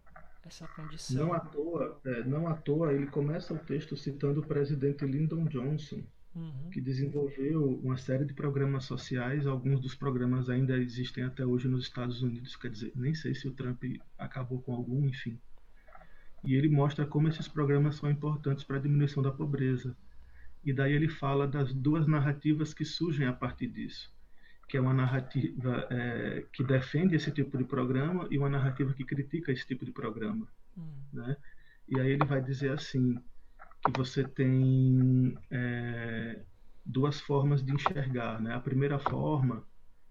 [0.46, 1.28] Essa condição.
[1.28, 5.46] Não à toa, é, não à toa ele começa o texto citando o presidente Lyndon
[5.46, 6.04] Johnson,
[6.36, 6.70] uhum.
[6.72, 9.48] que desenvolveu uma série de programas sociais.
[9.48, 13.48] Alguns dos programas ainda existem até hoje nos Estados Unidos, quer dizer, nem sei se
[13.48, 13.84] o Trump
[14.18, 15.40] acabou com algum, enfim.
[16.44, 19.98] E ele mostra como esses programas são importantes para a diminuição da pobreza.
[20.64, 24.15] E daí ele fala das duas narrativas que surgem a partir disso
[24.68, 29.04] que é uma narrativa é, que defende esse tipo de programa e uma narrativa que
[29.04, 30.48] critica esse tipo de programa,
[30.78, 31.04] hum.
[31.14, 31.38] né?
[31.88, 33.20] E aí ele vai dizer assim
[33.84, 36.42] que você tem é,
[36.84, 38.56] duas formas de enxergar, né?
[38.56, 39.64] A primeira forma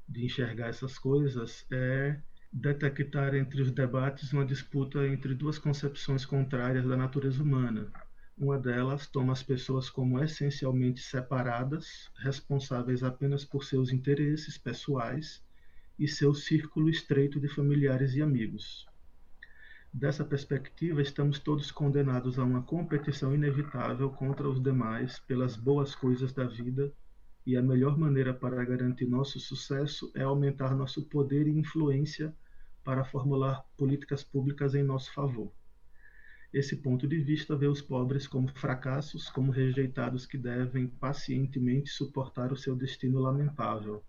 [0.09, 2.21] de enxergar essas coisas é
[2.53, 7.90] detectar entre os debates uma disputa entre duas concepções contrárias da natureza humana,
[8.37, 15.44] uma delas toma as pessoas como essencialmente separadas, responsáveis apenas por seus interesses pessoais
[15.99, 18.87] e seu círculo estreito de familiares e amigos.
[19.92, 26.33] Dessa perspectiva, estamos todos condenados a uma competição inevitável contra os demais pelas boas coisas
[26.33, 26.92] da vida,
[27.47, 32.35] e a melhor maneira para garantir nosso sucesso é aumentar nosso poder e influência
[32.83, 35.53] para formular políticas públicas em nosso favor.
[36.55, 42.53] Esse ponto de vista vê os pobres como fracassos, como rejeitados que devem pacientemente suportar
[42.53, 44.05] o seu destino lamentável.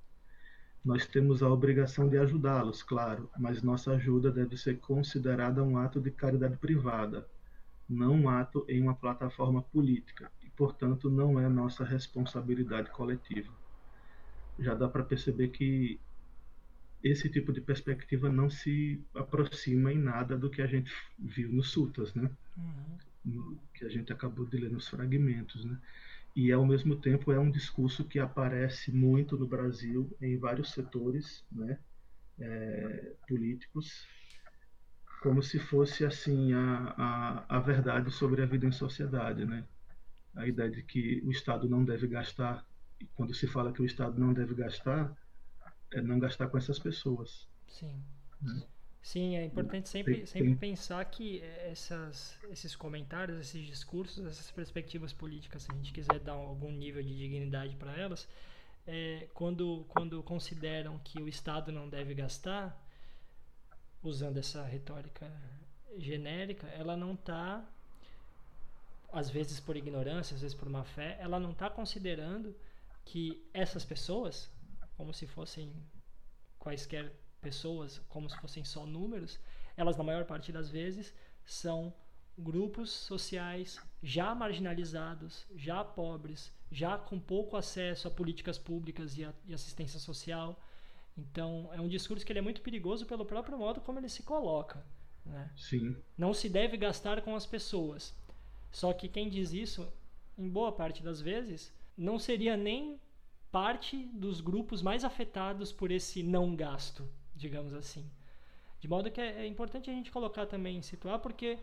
[0.84, 5.99] Nós temos a obrigação de ajudá-los, claro, mas nossa ajuda deve ser considerada um ato
[5.99, 7.27] de caridade privada,
[7.89, 13.51] não um ato em uma plataforma política, e, portanto, não é nossa responsabilidade coletiva.
[14.60, 15.99] Já dá para perceber que
[17.05, 21.69] esse tipo de perspectiva não se aproxima em nada do que a gente viu nos
[21.69, 22.31] sutas, né?
[22.57, 23.57] Uhum.
[23.75, 25.77] Que a gente acabou de ler nos fragmentos, né?
[26.35, 31.45] E ao mesmo tempo é um discurso que aparece muito no Brasil em vários setores,
[31.51, 31.77] né?
[32.39, 34.07] É, políticos,
[35.21, 39.63] como se fosse assim a, a, a verdade sobre a vida em sociedade, né?
[40.35, 42.65] A ideia de que o Estado não deve gastar,
[43.13, 45.15] quando se fala que o Estado não deve gastar,
[45.97, 47.47] é não gastar com essas pessoas.
[47.67, 48.03] Sim.
[48.41, 48.63] Né?
[49.01, 50.58] Sim, é importante sempre, tem, sempre tem...
[50.58, 56.34] pensar que essas, esses comentários, esses discursos, essas perspectivas políticas, se a gente quiser dar
[56.34, 58.27] algum nível de dignidade para elas,
[58.88, 62.84] é, quando, quando consideram que o Estado não deve gastar,
[64.01, 65.31] usando essa retórica
[65.97, 67.63] genérica, ela não está,
[69.12, 72.55] às vezes por ignorância, às vezes por má fé, ela não está considerando
[73.03, 74.49] que essas pessoas,
[74.97, 75.73] como se fossem
[76.58, 79.39] quaisquer pessoas, como se fossem só números,
[79.77, 81.13] elas, na maior parte das vezes,
[81.45, 81.93] são
[82.38, 89.34] grupos sociais já marginalizados, já pobres, já com pouco acesso a políticas públicas e, a,
[89.45, 90.60] e assistência social.
[91.17, 94.23] Então, é um discurso que ele é muito perigoso pelo próprio modo como ele se
[94.23, 94.86] coloca.
[95.25, 95.49] Né?
[95.55, 95.95] Sim.
[96.17, 98.13] Não se deve gastar com as pessoas.
[98.71, 99.91] Só que quem diz isso,
[100.38, 102.99] em boa parte das vezes, não seria nem
[103.55, 108.05] parte dos grupos mais afetados por esse não gasto, digamos assim.
[108.81, 111.57] De modo que é, é importante a gente colocar também, situar, porque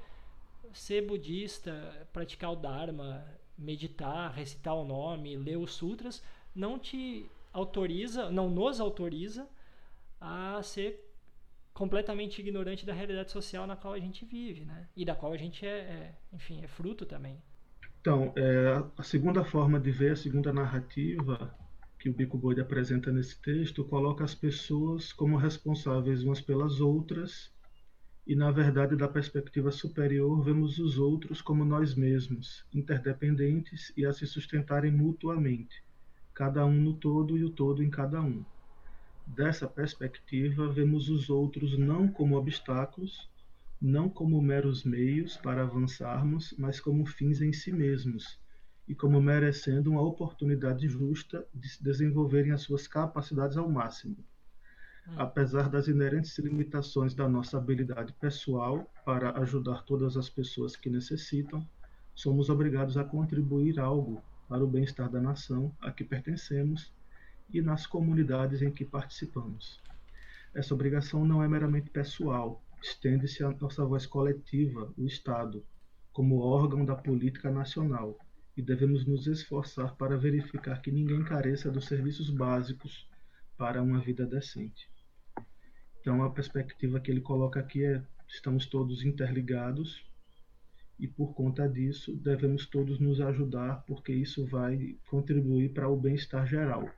[0.73, 3.23] ser budista, praticar o Dharma,
[3.59, 6.23] meditar, recitar o nome, ler os sutras,
[6.55, 9.47] não te autoriza, não nos autoriza
[10.19, 10.99] a ser
[11.75, 14.89] completamente ignorante da realidade social na qual a gente vive, né?
[14.97, 17.37] E da qual a gente é, é enfim, é fruto também.
[18.01, 21.55] Então, é, a segunda forma de ver, a segunda narrativa
[22.03, 27.53] que o Bico Bode apresenta nesse texto coloca as pessoas como responsáveis umas pelas outras
[28.27, 34.13] e, na verdade, da perspectiva superior, vemos os outros como nós mesmos, interdependentes e a
[34.13, 35.85] se sustentarem mutuamente,
[36.35, 38.45] cada um no todo e o todo em cada um.
[39.25, 43.31] Dessa perspectiva, vemos os outros não como obstáculos,
[43.81, 48.42] não como meros meios para avançarmos, mas como fins em si mesmos
[48.87, 54.17] e como merecendo uma oportunidade justa de se desenvolverem as suas capacidades ao máximo.
[55.07, 55.15] Hum.
[55.17, 61.67] Apesar das inerentes limitações da nossa habilidade pessoal para ajudar todas as pessoas que necessitam,
[62.15, 66.93] somos obrigados a contribuir algo para o bem-estar da nação a que pertencemos
[67.53, 69.81] e nas comunidades em que participamos.
[70.55, 75.65] Essa obrigação não é meramente pessoal, estende-se à nossa voz coletiva, o Estado,
[76.13, 78.19] como órgão da política nacional
[78.57, 83.09] e devemos nos esforçar para verificar que ninguém careça dos serviços básicos
[83.57, 84.91] para uma vida decente.
[86.01, 90.05] Então, a perspectiva que ele coloca aqui é: estamos todos interligados
[90.99, 96.47] e, por conta disso, devemos todos nos ajudar, porque isso vai contribuir para o bem-estar
[96.47, 96.91] geral,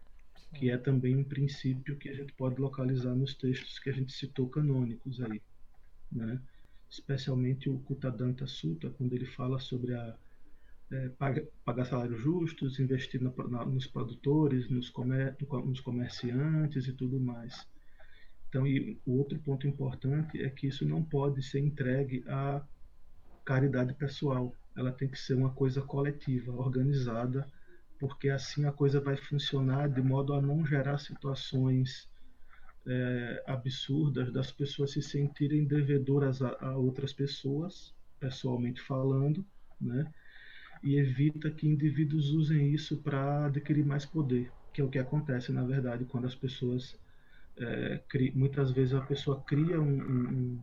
[0.54, 4.12] que é também um princípio que a gente pode localizar nos textos que a gente
[4.12, 5.40] citou canônicos aí,
[6.10, 6.40] né?
[6.90, 10.16] especialmente o Kutadanta Sutta, quando ele fala sobre a
[10.94, 16.92] é, paga, pagar salários justos, investir na, na, nos produtores, nos, comer, nos comerciantes e
[16.92, 17.66] tudo mais.
[18.48, 22.64] Então, e o outro ponto importante é que isso não pode ser entregue à
[23.44, 24.54] caridade pessoal.
[24.76, 27.44] Ela tem que ser uma coisa coletiva, organizada,
[27.98, 32.08] porque assim a coisa vai funcionar de modo a não gerar situações
[32.86, 39.44] é, absurdas das pessoas se sentirem devedoras a, a outras pessoas, pessoalmente falando,
[39.80, 40.12] né?
[40.84, 45.50] E evita que indivíduos usem isso para adquirir mais poder, que é o que acontece,
[45.50, 46.94] na verdade, quando as pessoas.
[47.56, 50.60] É, cri, muitas vezes a pessoa cria um, um,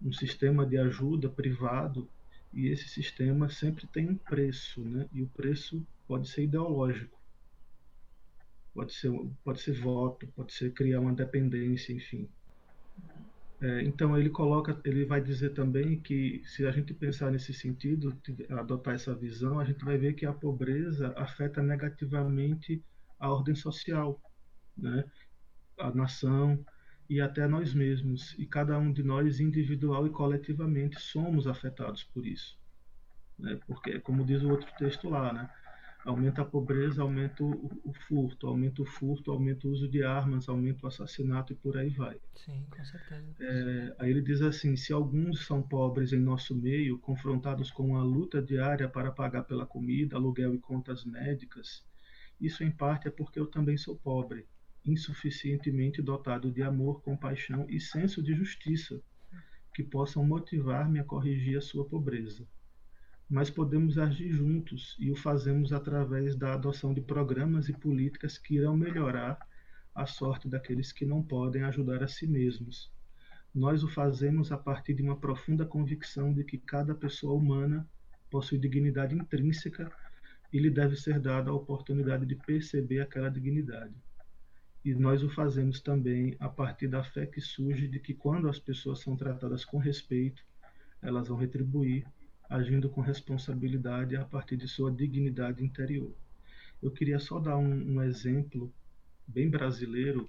[0.00, 2.08] um, sistema de ajuda privado
[2.52, 5.08] e esse sistema sempre tem um preço, né?
[5.12, 7.20] e o preço pode ser ideológico.
[8.72, 9.10] Pode ser,
[9.42, 12.28] pode ser voto, pode ser criar uma dependência, enfim.
[13.60, 18.16] É, então ele coloca, ele vai dizer também que se a gente pensar nesse sentido,
[18.50, 22.84] adotar essa visão, a gente vai ver que a pobreza afeta negativamente
[23.18, 24.20] a ordem social,
[24.76, 25.04] né?
[25.78, 26.64] a nação
[27.08, 28.34] e até nós mesmos.
[28.38, 32.58] E cada um de nós, individual e coletivamente, somos afetados por isso.
[33.38, 33.58] Né?
[33.66, 35.50] Porque, como diz o outro texto lá, né?
[36.04, 40.48] Aumenta a pobreza, aumenta o, o, furto, aumenta o furto, aumenta o uso de armas,
[40.48, 42.20] aumenta o assassinato e por aí vai.
[42.34, 43.34] Sim, com certeza.
[43.40, 48.02] É, aí ele diz assim: se alguns são pobres em nosso meio, confrontados com uma
[48.02, 51.84] luta diária para pagar pela comida, aluguel e contas médicas,
[52.40, 54.46] isso em parte é porque eu também sou pobre,
[54.84, 59.00] insuficientemente dotado de amor, compaixão e senso de justiça,
[59.74, 62.46] que possam motivar-me a corrigir a sua pobreza
[63.28, 68.56] mas podemos agir juntos e o fazemos através da adoção de programas e políticas que
[68.56, 69.38] irão melhorar
[69.94, 72.92] a sorte daqueles que não podem ajudar a si mesmos.
[73.54, 77.88] Nós o fazemos a partir de uma profunda convicção de que cada pessoa humana
[78.30, 79.90] possui dignidade intrínseca
[80.52, 83.94] e lhe deve ser dada a oportunidade de perceber aquela dignidade.
[84.84, 88.58] E nós o fazemos também a partir da fé que surge de que quando as
[88.58, 90.42] pessoas são tratadas com respeito,
[91.00, 92.04] elas vão retribuir
[92.48, 96.12] agindo com responsabilidade a partir de sua dignidade interior.
[96.82, 98.72] Eu queria só dar um, um exemplo
[99.26, 100.28] bem brasileiro,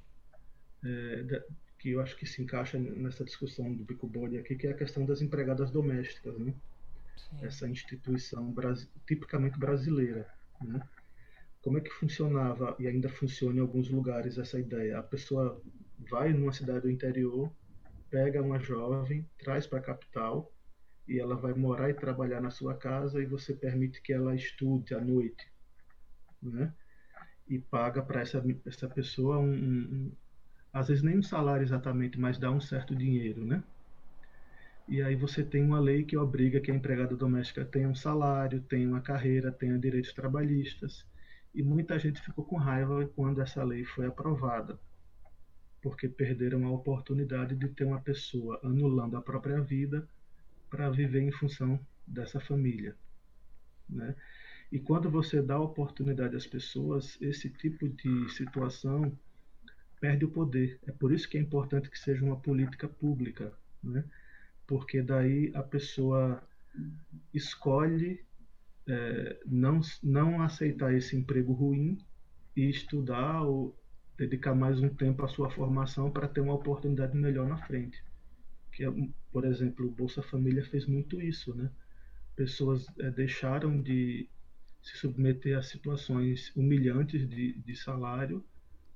[0.84, 1.44] é,
[1.78, 4.78] que eu acho que se encaixa nessa discussão do Bico Bode aqui, que é a
[4.78, 6.54] questão das empregadas domésticas, né?
[7.42, 8.54] Essa instituição
[9.06, 10.28] tipicamente brasileira,
[10.62, 10.82] né?
[11.62, 15.00] Como é que funcionava e ainda funciona em alguns lugares essa ideia?
[15.00, 15.62] A pessoa
[16.10, 17.52] vai numa cidade do interior,
[18.10, 20.52] pega uma jovem, traz para a capital,
[21.08, 24.96] e ela vai morar e trabalhar na sua casa e você permite que ela estude
[24.96, 25.52] à noite,
[26.42, 26.74] né?
[27.48, 30.12] E paga para essa, essa pessoa um, um,
[30.74, 33.64] às vezes nem um salário exatamente, mas dá um certo dinheiro, né?
[34.88, 38.62] E aí você tem uma lei que obriga que a empregada doméstica tenha um salário,
[38.62, 41.06] tenha uma carreira, tenha direitos trabalhistas.
[41.54, 44.80] E muita gente ficou com raiva quando essa lei foi aprovada,
[45.82, 50.08] porque perderam a oportunidade de ter uma pessoa anulando a própria vida
[50.70, 52.96] para viver em função dessa família.
[53.90, 54.16] Né?
[54.72, 59.18] E quando você dá oportunidade às pessoas, esse tipo de situação
[60.00, 60.80] perde o poder.
[60.86, 64.04] É por isso que é importante que seja uma política pública, né?
[64.68, 66.44] porque daí a pessoa
[67.34, 68.24] escolhe
[68.88, 71.98] é, não, não aceitar esse emprego ruim
[72.56, 73.76] e estudar ou
[74.18, 78.04] dedicar mais um tempo à sua formação para ter uma oportunidade melhor na frente
[78.76, 78.84] que,
[79.32, 81.72] por exemplo, o Bolsa Família fez muito isso, né?
[82.36, 84.28] Pessoas é, deixaram de
[84.82, 88.44] se submeter a situações humilhantes de, de salário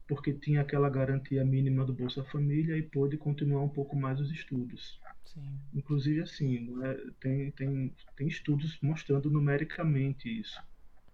[0.08, 4.32] porque tinha aquela garantia mínima do Bolsa Família e pôde continuar um pouco mais os
[4.32, 5.00] estudos.
[5.24, 5.60] Sim.
[5.74, 10.60] Inclusive, assim, é, tem, tem, tem estudos mostrando numericamente isso,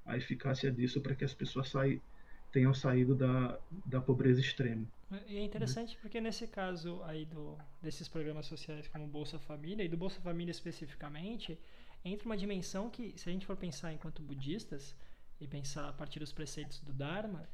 [0.05, 2.01] a eficácia disso para que as pessoas saem
[2.53, 4.88] tenham saído da, da pobreza extrema.
[5.28, 9.88] E é interessante porque nesse caso aí do, desses programas sociais como Bolsa Família e
[9.88, 11.60] do Bolsa Família especificamente,
[12.03, 14.95] entra uma dimensão que, se a gente for pensar enquanto budistas
[15.39, 17.47] e pensar a partir dos preceitos do Dharma,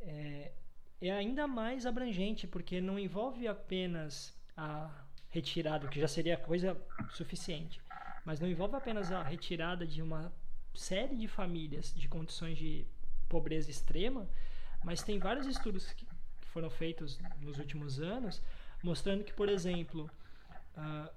[0.00, 0.52] é,
[1.00, 6.80] é ainda mais abrangente, porque não envolve apenas a retirada, que já seria coisa
[7.10, 7.80] suficiente,
[8.24, 10.32] mas não envolve apenas a retirada de uma
[10.74, 12.86] série de famílias de condições de
[13.28, 14.28] pobreza extrema,
[14.84, 16.06] mas tem vários estudos que
[16.54, 18.40] foram feitos nos últimos anos
[18.82, 20.08] mostrando que, por exemplo,
[20.76, 21.10] uh,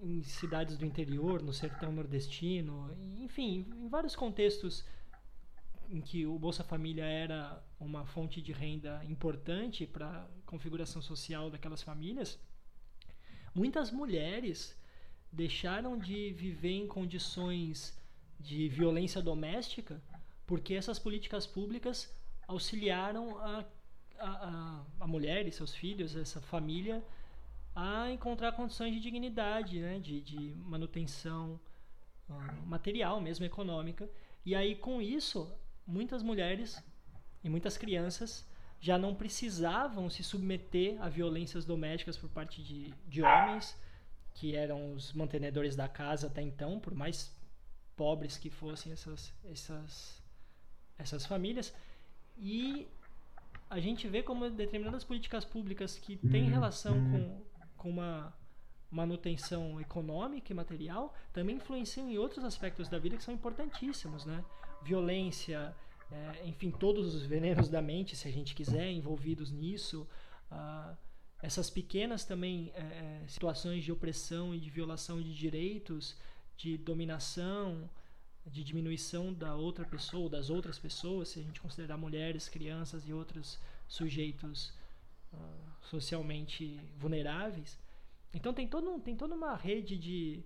[0.00, 4.84] em cidades do interior, no sertão nordestino, enfim, em vários contextos
[5.90, 11.50] em que o Bolsa Família era uma fonte de renda importante para a configuração social
[11.50, 12.38] daquelas famílias,
[13.54, 14.78] muitas mulheres
[15.30, 17.98] deixaram de viver em condições
[18.40, 20.00] de violência doméstica
[20.46, 22.10] porque essas políticas públicas
[22.46, 23.64] auxiliaram a,
[24.18, 27.02] a, a, a mulher e seus filhos, essa família,
[27.74, 29.98] a encontrar condições de dignidade, né?
[29.98, 31.60] de, de manutenção
[32.28, 34.08] uh, material, mesmo econômica.
[34.44, 35.52] E aí, com isso,
[35.86, 36.82] muitas mulheres
[37.42, 38.46] e muitas crianças
[38.80, 43.76] já não precisavam se submeter a violências domésticas por parte de, de homens,
[44.34, 47.36] que eram os mantenedores da casa até então, por mais
[47.96, 50.22] pobres que fossem essas, essas,
[50.96, 51.74] essas famílias.
[52.38, 52.86] E
[53.70, 56.50] a gente vê como determinadas políticas públicas que têm uhum.
[56.50, 57.12] relação uhum.
[57.12, 57.42] com,
[57.76, 58.32] com uma
[58.90, 64.42] manutenção econômica e material também influenciam em outros aspectos da vida que são importantíssimos, né?
[64.82, 65.74] Violência,
[66.10, 70.08] é, enfim, todos os venenos da mente, se a gente quiser, envolvidos nisso.
[70.50, 70.96] Ah,
[71.40, 76.16] essas pequenas também é, é, situações de opressão e de violação de direitos,
[76.56, 77.88] de dominação,
[78.50, 83.12] de diminuição da outra pessoa, das outras pessoas, se a gente considerar mulheres, crianças e
[83.12, 84.72] outros sujeitos
[85.32, 85.38] uh,
[85.82, 87.78] socialmente vulneráveis.
[88.32, 90.42] Então tem, todo, tem toda uma rede de,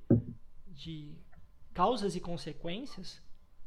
[0.68, 1.12] de
[1.74, 3.20] causas e consequências,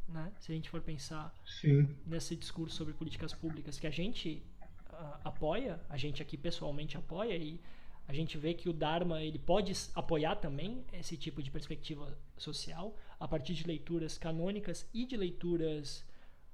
[0.07, 0.31] né?
[0.39, 1.95] se a gente for pensar Sim.
[2.05, 4.43] nesse discurso sobre políticas públicas que a gente
[4.89, 7.59] uh, apoia, a gente aqui pessoalmente apoia e
[8.07, 12.95] a gente vê que o Dharma ele pode apoiar também esse tipo de perspectiva social
[13.19, 16.05] a partir de leituras canônicas e de leituras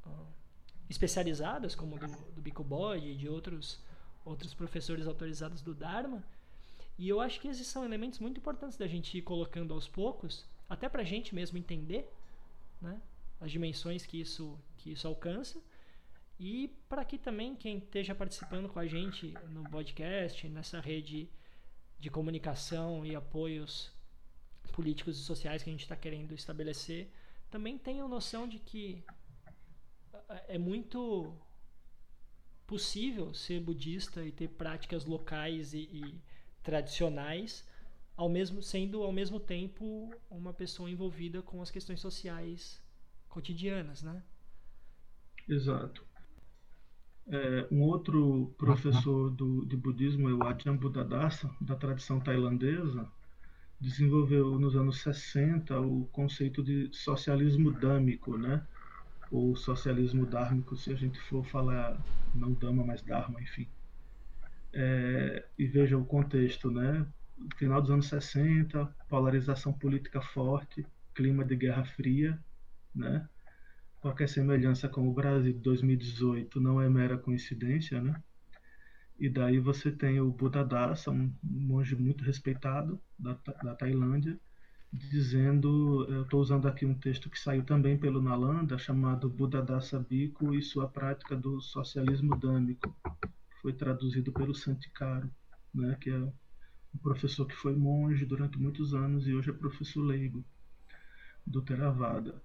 [0.05, 0.27] uh,
[0.89, 3.79] especializadas, como do, do Bico Bode e de outros,
[4.23, 6.23] outros professores autorizados do Dharma.
[6.97, 10.45] E eu acho que esses são elementos muito importantes da gente ir colocando aos poucos,
[10.69, 12.09] até para a gente mesmo entender
[12.79, 13.01] né,
[13.41, 15.61] as dimensões que isso, que isso alcança.
[16.39, 21.29] E para que também quem esteja participando com a gente no podcast, nessa rede
[22.01, 23.91] de comunicação e apoios
[24.73, 27.11] políticos e sociais que a gente está querendo estabelecer,
[27.49, 29.03] também tenham noção de que
[30.47, 31.37] é muito
[32.65, 36.21] possível ser budista e ter práticas locais e, e
[36.63, 37.67] tradicionais,
[38.15, 42.81] ao mesmo sendo ao mesmo tempo uma pessoa envolvida com as questões sociais
[43.29, 44.23] cotidianas, né?
[45.47, 46.03] Exato.
[47.27, 53.07] É, um outro professor do, de budismo é o Ajahn Buddhadasa, da tradição tailandesa,
[53.79, 58.65] desenvolveu nos anos 60 o conceito de socialismo dâmico, né?
[59.31, 61.97] ou socialismo dármico, se a gente for falar
[62.35, 63.67] não dama, mas dharma, enfim.
[64.73, 67.05] É, e veja o contexto, né?
[67.57, 72.37] Final dos anos 60, polarização política forte, clima de guerra fria,
[72.93, 73.27] né?
[74.01, 78.19] Qualquer semelhança com o Brasil de 2018 não é mera coincidência, né?
[79.19, 84.39] E daí você tem o Buddhadasa, um monge muito respeitado da, da Tailândia,
[84.91, 90.55] dizendo, eu estou usando aqui um texto que saiu também pelo Nalanda, chamado Buddhadasa Bhikkhu
[90.55, 92.97] e sua prática do socialismo dâmico.
[93.61, 95.29] Foi traduzido pelo Santikaro,
[95.71, 100.01] né, que é um professor que foi monge durante muitos anos e hoje é professor
[100.01, 100.43] leigo
[101.45, 102.41] do Theravada.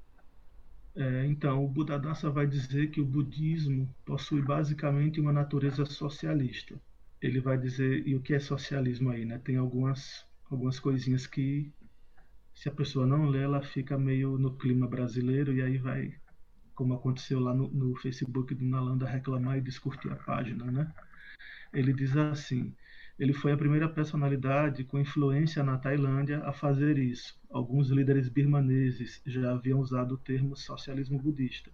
[0.97, 6.81] É, então, o Buddhadasa vai dizer que o budismo possui basicamente uma natureza socialista.
[7.21, 9.27] Ele vai dizer, e o que é socialismo aí?
[9.27, 9.39] Né?
[9.39, 11.71] Tem algumas, algumas coisinhas que,
[12.55, 16.15] se a pessoa não lê, ela fica meio no clima brasileiro e aí vai,
[16.75, 20.65] como aconteceu lá no, no Facebook do Nalanda, reclamar e descurtir a página.
[20.71, 20.91] Né?
[21.75, 22.75] Ele diz assim:
[23.19, 27.35] ele foi a primeira personalidade com influência na Tailândia a fazer isso.
[27.49, 31.71] Alguns líderes birmaneses já haviam usado o termo socialismo budista.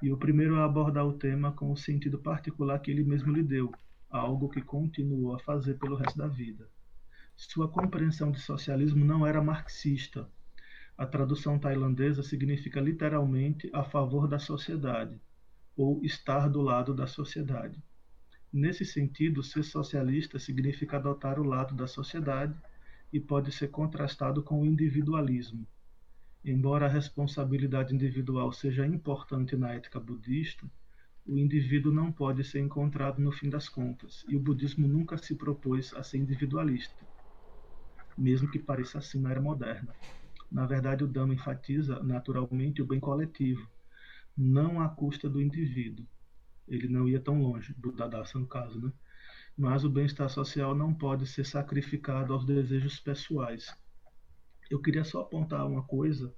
[0.00, 3.42] E o primeiro a abordar o tema com o sentido particular que ele mesmo lhe
[3.42, 3.72] deu,
[4.08, 6.68] algo que continuou a fazer pelo resto da vida.
[7.34, 10.28] Sua compreensão de socialismo não era marxista.
[10.96, 15.20] A tradução tailandesa significa literalmente a favor da sociedade,
[15.76, 17.82] ou estar do lado da sociedade.
[18.52, 22.56] Nesse sentido, ser socialista significa adotar o lado da sociedade
[23.12, 25.66] e pode ser contrastado com o individualismo.
[26.44, 30.70] Embora a responsabilidade individual seja importante na ética budista,
[31.26, 35.34] o indivíduo não pode ser encontrado no fim das contas, e o budismo nunca se
[35.36, 37.06] propôs a ser individualista,
[38.16, 39.94] mesmo que pareça assim na era moderna.
[40.50, 43.70] Na verdade, o Dhamma enfatiza naturalmente o bem coletivo,
[44.36, 46.06] não à custa do indivíduo.
[46.68, 48.92] Ele não ia tão longe, Buddhadasa no caso, né?
[49.56, 53.74] Mas o bem-estar social não pode ser sacrificado aos desejos pessoais.
[54.70, 56.34] Eu queria só apontar uma coisa.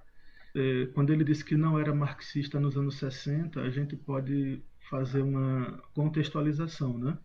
[0.53, 5.21] É, quando ele disse que não era marxista nos anos 60, a gente pode fazer
[5.21, 7.17] uma contextualização, né?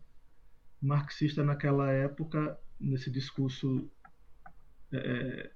[0.81, 3.89] Marxista naquela época, nesse discurso,
[4.91, 5.51] é,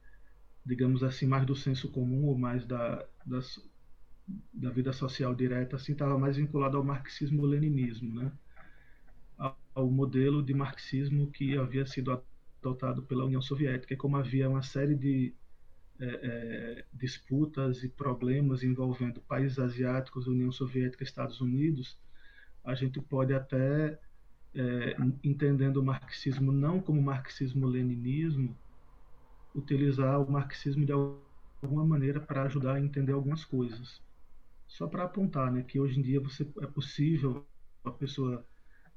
[0.65, 3.39] digamos assim, mais do senso comum ou mais da, da,
[4.53, 8.31] da vida social direta, assim, estava mais vinculado ao marxismo-leninismo, né?
[9.73, 12.23] Ao modelo de marxismo que havia sido
[12.61, 15.33] adotado pela União Soviética, e como havia uma série de
[15.99, 21.97] é, é, disputas e problemas envolvendo países asiáticos, União Soviética Estados Unidos,
[22.63, 23.99] a gente pode até,
[24.55, 28.57] é, entendendo o marxismo não como marxismo-leninismo,
[29.53, 34.01] utilizar o marxismo de alguma maneira para ajudar a entender algumas coisas.
[34.67, 37.47] Só para apontar né, que hoje em dia você, é possível
[37.83, 38.45] a pessoa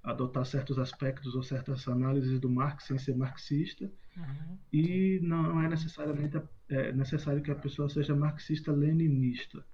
[0.02, 4.58] adotar certos aspectos ou certas análises do Marx sem ser marxista uhum.
[4.72, 9.64] e não é necessariamente é necessário que a pessoa seja marxista-leninista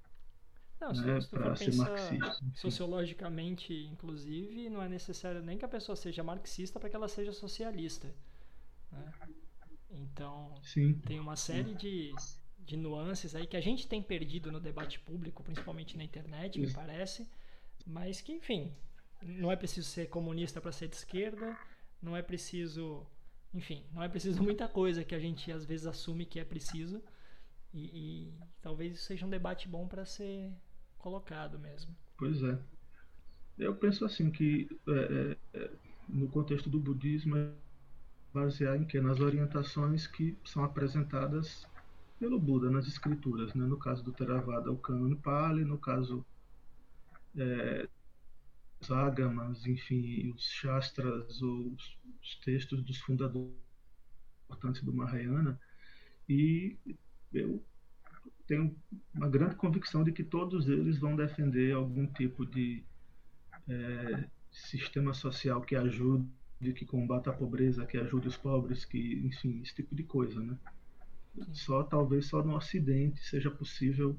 [0.93, 2.37] né, para ser marxista.
[2.55, 7.33] Sociologicamente, inclusive, não é necessário nem que a pessoa seja marxista para que ela seja
[7.33, 8.15] socialista.
[8.93, 9.13] Né?
[9.91, 10.95] Então, Sim.
[11.07, 12.13] tem uma série de,
[12.65, 16.73] de nuances aí que a gente tem perdido no debate público, principalmente na internet, me
[16.73, 17.29] parece,
[17.87, 18.73] mas que, enfim,
[19.23, 21.57] não é preciso ser comunista para ser de esquerda,
[22.03, 23.07] não é preciso,
[23.53, 27.03] enfim, não é preciso muita coisa que a gente às vezes assume que é preciso.
[27.73, 30.53] E, e talvez seja um debate bom para ser
[30.97, 31.95] colocado mesmo.
[32.17, 32.57] Pois é.
[33.59, 35.71] Eu penso assim que é, é, é
[36.09, 37.51] no contexto do budismo é
[38.33, 41.67] basear em que nas orientações que são apresentadas
[42.25, 43.67] pelo Buda nas escrituras, né?
[43.67, 46.25] no caso do Theravada o Cânone Pali, no caso
[47.37, 47.87] é,
[48.81, 53.53] os Agamas, enfim, os Shastras, os, os textos dos fundadores
[54.47, 55.61] importantes do Mahayana,
[56.27, 56.79] e
[57.31, 57.63] eu
[58.47, 58.75] tenho
[59.15, 62.83] uma grande convicção de que todos eles vão defender algum tipo de
[63.69, 66.27] é, sistema social que ajude,
[66.75, 70.59] que combata a pobreza, que ajude os pobres, que, enfim, esse tipo de coisa, né?
[71.53, 74.17] Só talvez só no Ocidente seja possível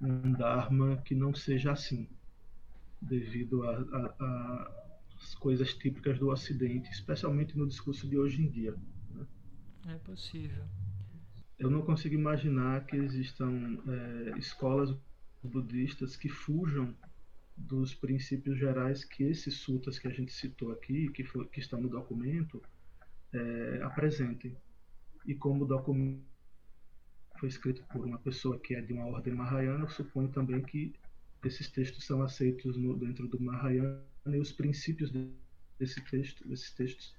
[0.00, 2.08] um dharma que não seja assim,
[3.00, 8.74] devido às coisas típicas do Ocidente, especialmente no discurso de hoje em dia.
[9.10, 9.26] Né?
[9.88, 10.64] É possível
[11.58, 14.94] eu não consigo imaginar que existam é, escolas
[15.42, 16.94] budistas que fujam
[17.56, 21.80] dos princípios gerais que esses sutas que a gente citou aqui, que, foi, que estão
[21.80, 22.60] no documento,
[23.32, 24.56] é, apresentem.
[25.24, 26.24] E como o documento
[27.44, 30.94] foi escrito por uma pessoa que é de uma ordem Mahayana, eu suponho também que
[31.44, 35.12] esses textos são aceitos no, dentro do Mahayana e os princípios
[35.78, 37.14] desse texto, desses textos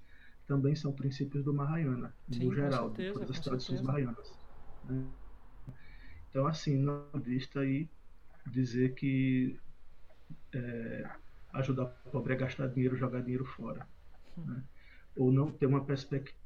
[0.48, 4.34] também são princípios do Mahayana, Sim, no geral, certeza, das tradições Mahayanas.
[4.86, 5.06] Né?
[6.32, 7.88] Então, assim, não budista aí
[8.48, 9.60] dizer que
[10.54, 11.10] é,
[11.54, 13.88] ajudar o pobre a gastar dinheiro, jogar dinheiro fora.
[14.38, 14.46] Hum.
[14.46, 14.64] Né?
[15.16, 16.38] Ou não ter uma perspectiva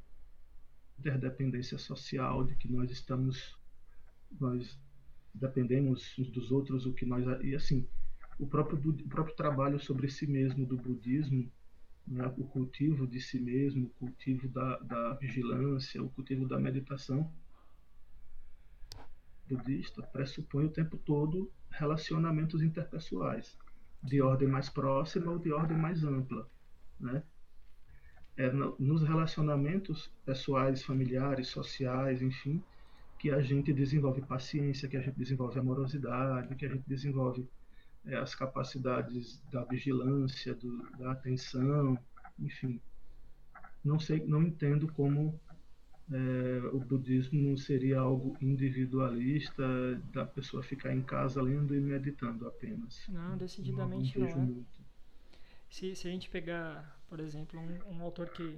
[0.98, 3.59] de interdependência social, de que nós estamos,
[4.40, 4.80] nós
[5.34, 7.26] dependemos uns dos outros, o que nós.
[7.44, 7.88] E assim,
[8.38, 11.50] o próprio, o próprio trabalho sobre si mesmo do budismo
[12.10, 17.32] né, o cultivo de si mesmo, o cultivo da, da vigilância, o cultivo da meditação
[19.48, 23.58] budista pressupõe o tempo todo relacionamentos interpessoais,
[24.02, 26.50] de ordem mais próxima ou de ordem mais ampla.
[27.00, 27.24] Né?
[28.36, 32.64] É no, nos relacionamentos pessoais, familiares, sociais, enfim,
[33.20, 37.48] que a gente desenvolve paciência, que a gente desenvolve amorosidade, que a gente desenvolve
[38.06, 42.00] é, as capacidades da vigilância, do, da atenção,
[42.40, 42.80] enfim.
[43.84, 45.38] Não sei, não entendo como
[46.12, 49.64] é, o budismo não seria algo individualista
[50.14, 53.06] da pessoa ficar em casa lendo e meditando apenas.
[53.10, 54.28] Não, decididamente não.
[54.28, 54.80] não é.
[55.70, 58.58] Se, se a gente pegar, por exemplo, um, um autor que,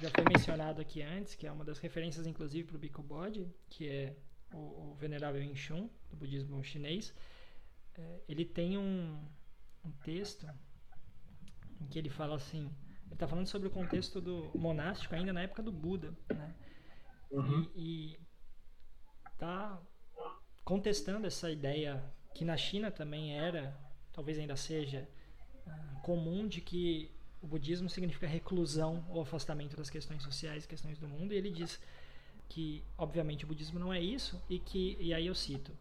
[0.00, 3.48] já foi mencionado aqui antes, que é uma das referências inclusive para o Bhikkhu Bodhi,
[3.68, 4.16] que é
[4.52, 7.14] o, o Venerável Inchun, do budismo chinês,
[7.94, 9.24] é, ele tem um,
[9.84, 10.46] um texto
[11.80, 12.70] em que ele fala assim,
[13.04, 16.54] ele está falando sobre o contexto do monástico ainda na época do Buda, né?
[17.30, 17.68] Uhum.
[17.74, 18.18] E
[19.32, 19.80] está
[20.64, 22.02] contestando essa ideia
[22.34, 23.78] que na China também era,
[24.12, 25.08] talvez ainda seja,
[25.66, 27.15] uh, comum de que
[27.46, 31.80] o budismo significa reclusão ou afastamento das questões sociais, questões do mundo, e ele diz
[32.48, 35.72] que obviamente o budismo não é isso e que e aí eu cito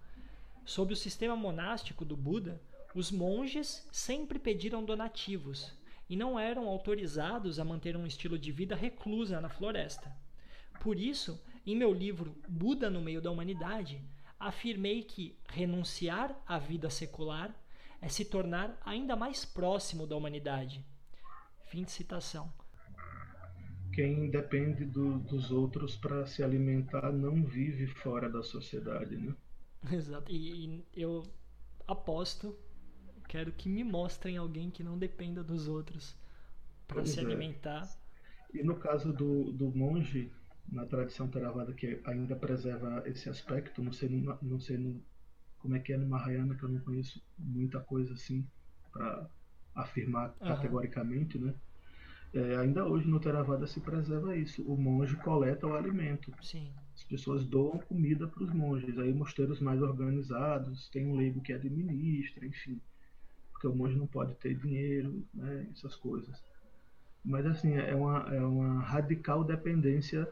[0.64, 2.62] sob o sistema monástico do Buda
[2.94, 5.74] os monges sempre pediram donativos
[6.08, 10.16] e não eram autorizados a manter um estilo de vida reclusa na floresta.
[10.80, 14.00] Por isso em meu livro Buda no meio da humanidade
[14.40, 17.54] afirmei que renunciar à vida secular
[18.02, 20.86] é se tornar ainda mais próximo da humanidade
[21.66, 22.52] fim de citação
[23.96, 29.34] quem depende do, dos outros para se alimentar não vive fora da sociedade, né?
[29.90, 30.30] Exato.
[30.30, 31.24] E, e, eu
[31.88, 32.54] aposto,
[33.30, 36.14] quero que me mostrem alguém que não dependa dos outros
[36.86, 37.24] para se é.
[37.24, 37.90] alimentar.
[38.54, 40.30] E no caso do, do monge,
[40.68, 44.10] na tradição Theravada que ainda preserva esse aspecto, não sei,
[44.42, 45.02] não sei no,
[45.58, 48.46] como é que é no Mahayana, que eu não conheço muita coisa assim
[48.92, 49.30] para
[49.76, 50.48] afirmar uhum.
[50.48, 51.54] categoricamente, né?
[52.34, 54.62] É, ainda hoje no Theravada se preserva isso.
[54.64, 56.34] O monge coleta o alimento.
[56.42, 56.70] Sim.
[56.94, 58.98] As pessoas doam comida para os monges.
[58.98, 62.82] Aí mosteiros mais organizados, tem um leigo que administra, enfim.
[63.54, 66.44] Porque o monge não pode ter dinheiro, né, essas coisas.
[67.24, 70.28] Mas assim, é uma, é uma radical dependência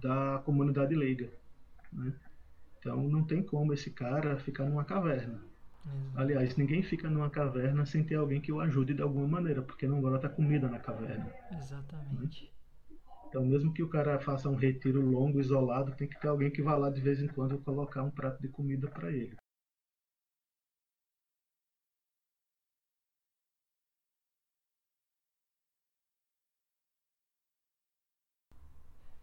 [0.00, 1.30] da comunidade leiga.
[1.92, 2.12] Né?
[2.78, 5.40] Então não tem como esse cara ficar numa caverna.
[6.16, 9.86] Aliás, ninguém fica numa caverna sem ter alguém que o ajude de alguma maneira, porque
[9.86, 11.32] não brota comida na caverna.
[11.50, 12.44] Exatamente.
[12.44, 12.50] Né?
[13.28, 16.62] Então, mesmo que o cara faça um retiro longo, isolado, tem que ter alguém que
[16.62, 19.36] vá lá de vez em quando colocar um prato de comida para ele.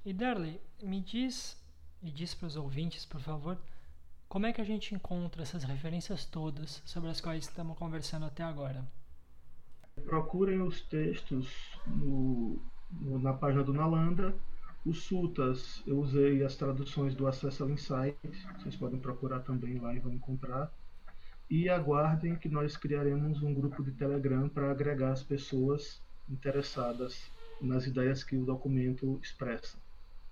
[0.03, 1.57] E Darley, me diz
[2.01, 3.57] e diz para os ouvintes, por favor,
[4.31, 8.41] como é que a gente encontra essas referências todas sobre as quais estamos conversando até
[8.41, 8.81] agora?
[10.05, 12.57] Procurem os textos no,
[12.89, 14.33] no, na página do Nalanda.
[14.85, 18.17] Os sutas, eu usei as traduções do Acesso ao Insight,
[18.57, 20.71] vocês podem procurar também lá e vão encontrar.
[21.49, 27.29] E aguardem que nós criaremos um grupo de Telegram para agregar as pessoas interessadas
[27.59, 29.77] nas ideias que o documento expressa,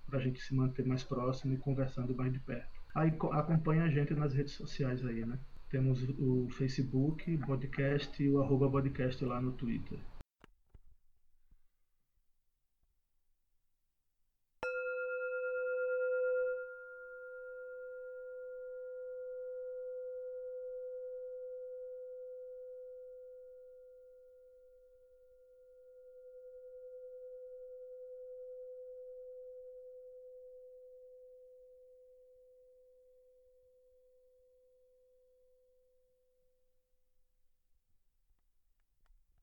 [0.06, 2.79] para a gente se manter mais próximo e conversando mais de perto.
[2.94, 5.38] Aí acompanha a gente nas redes sociais aí, né?
[5.68, 9.98] Temos o Facebook, podcast e o arroba podcast lá no Twitter.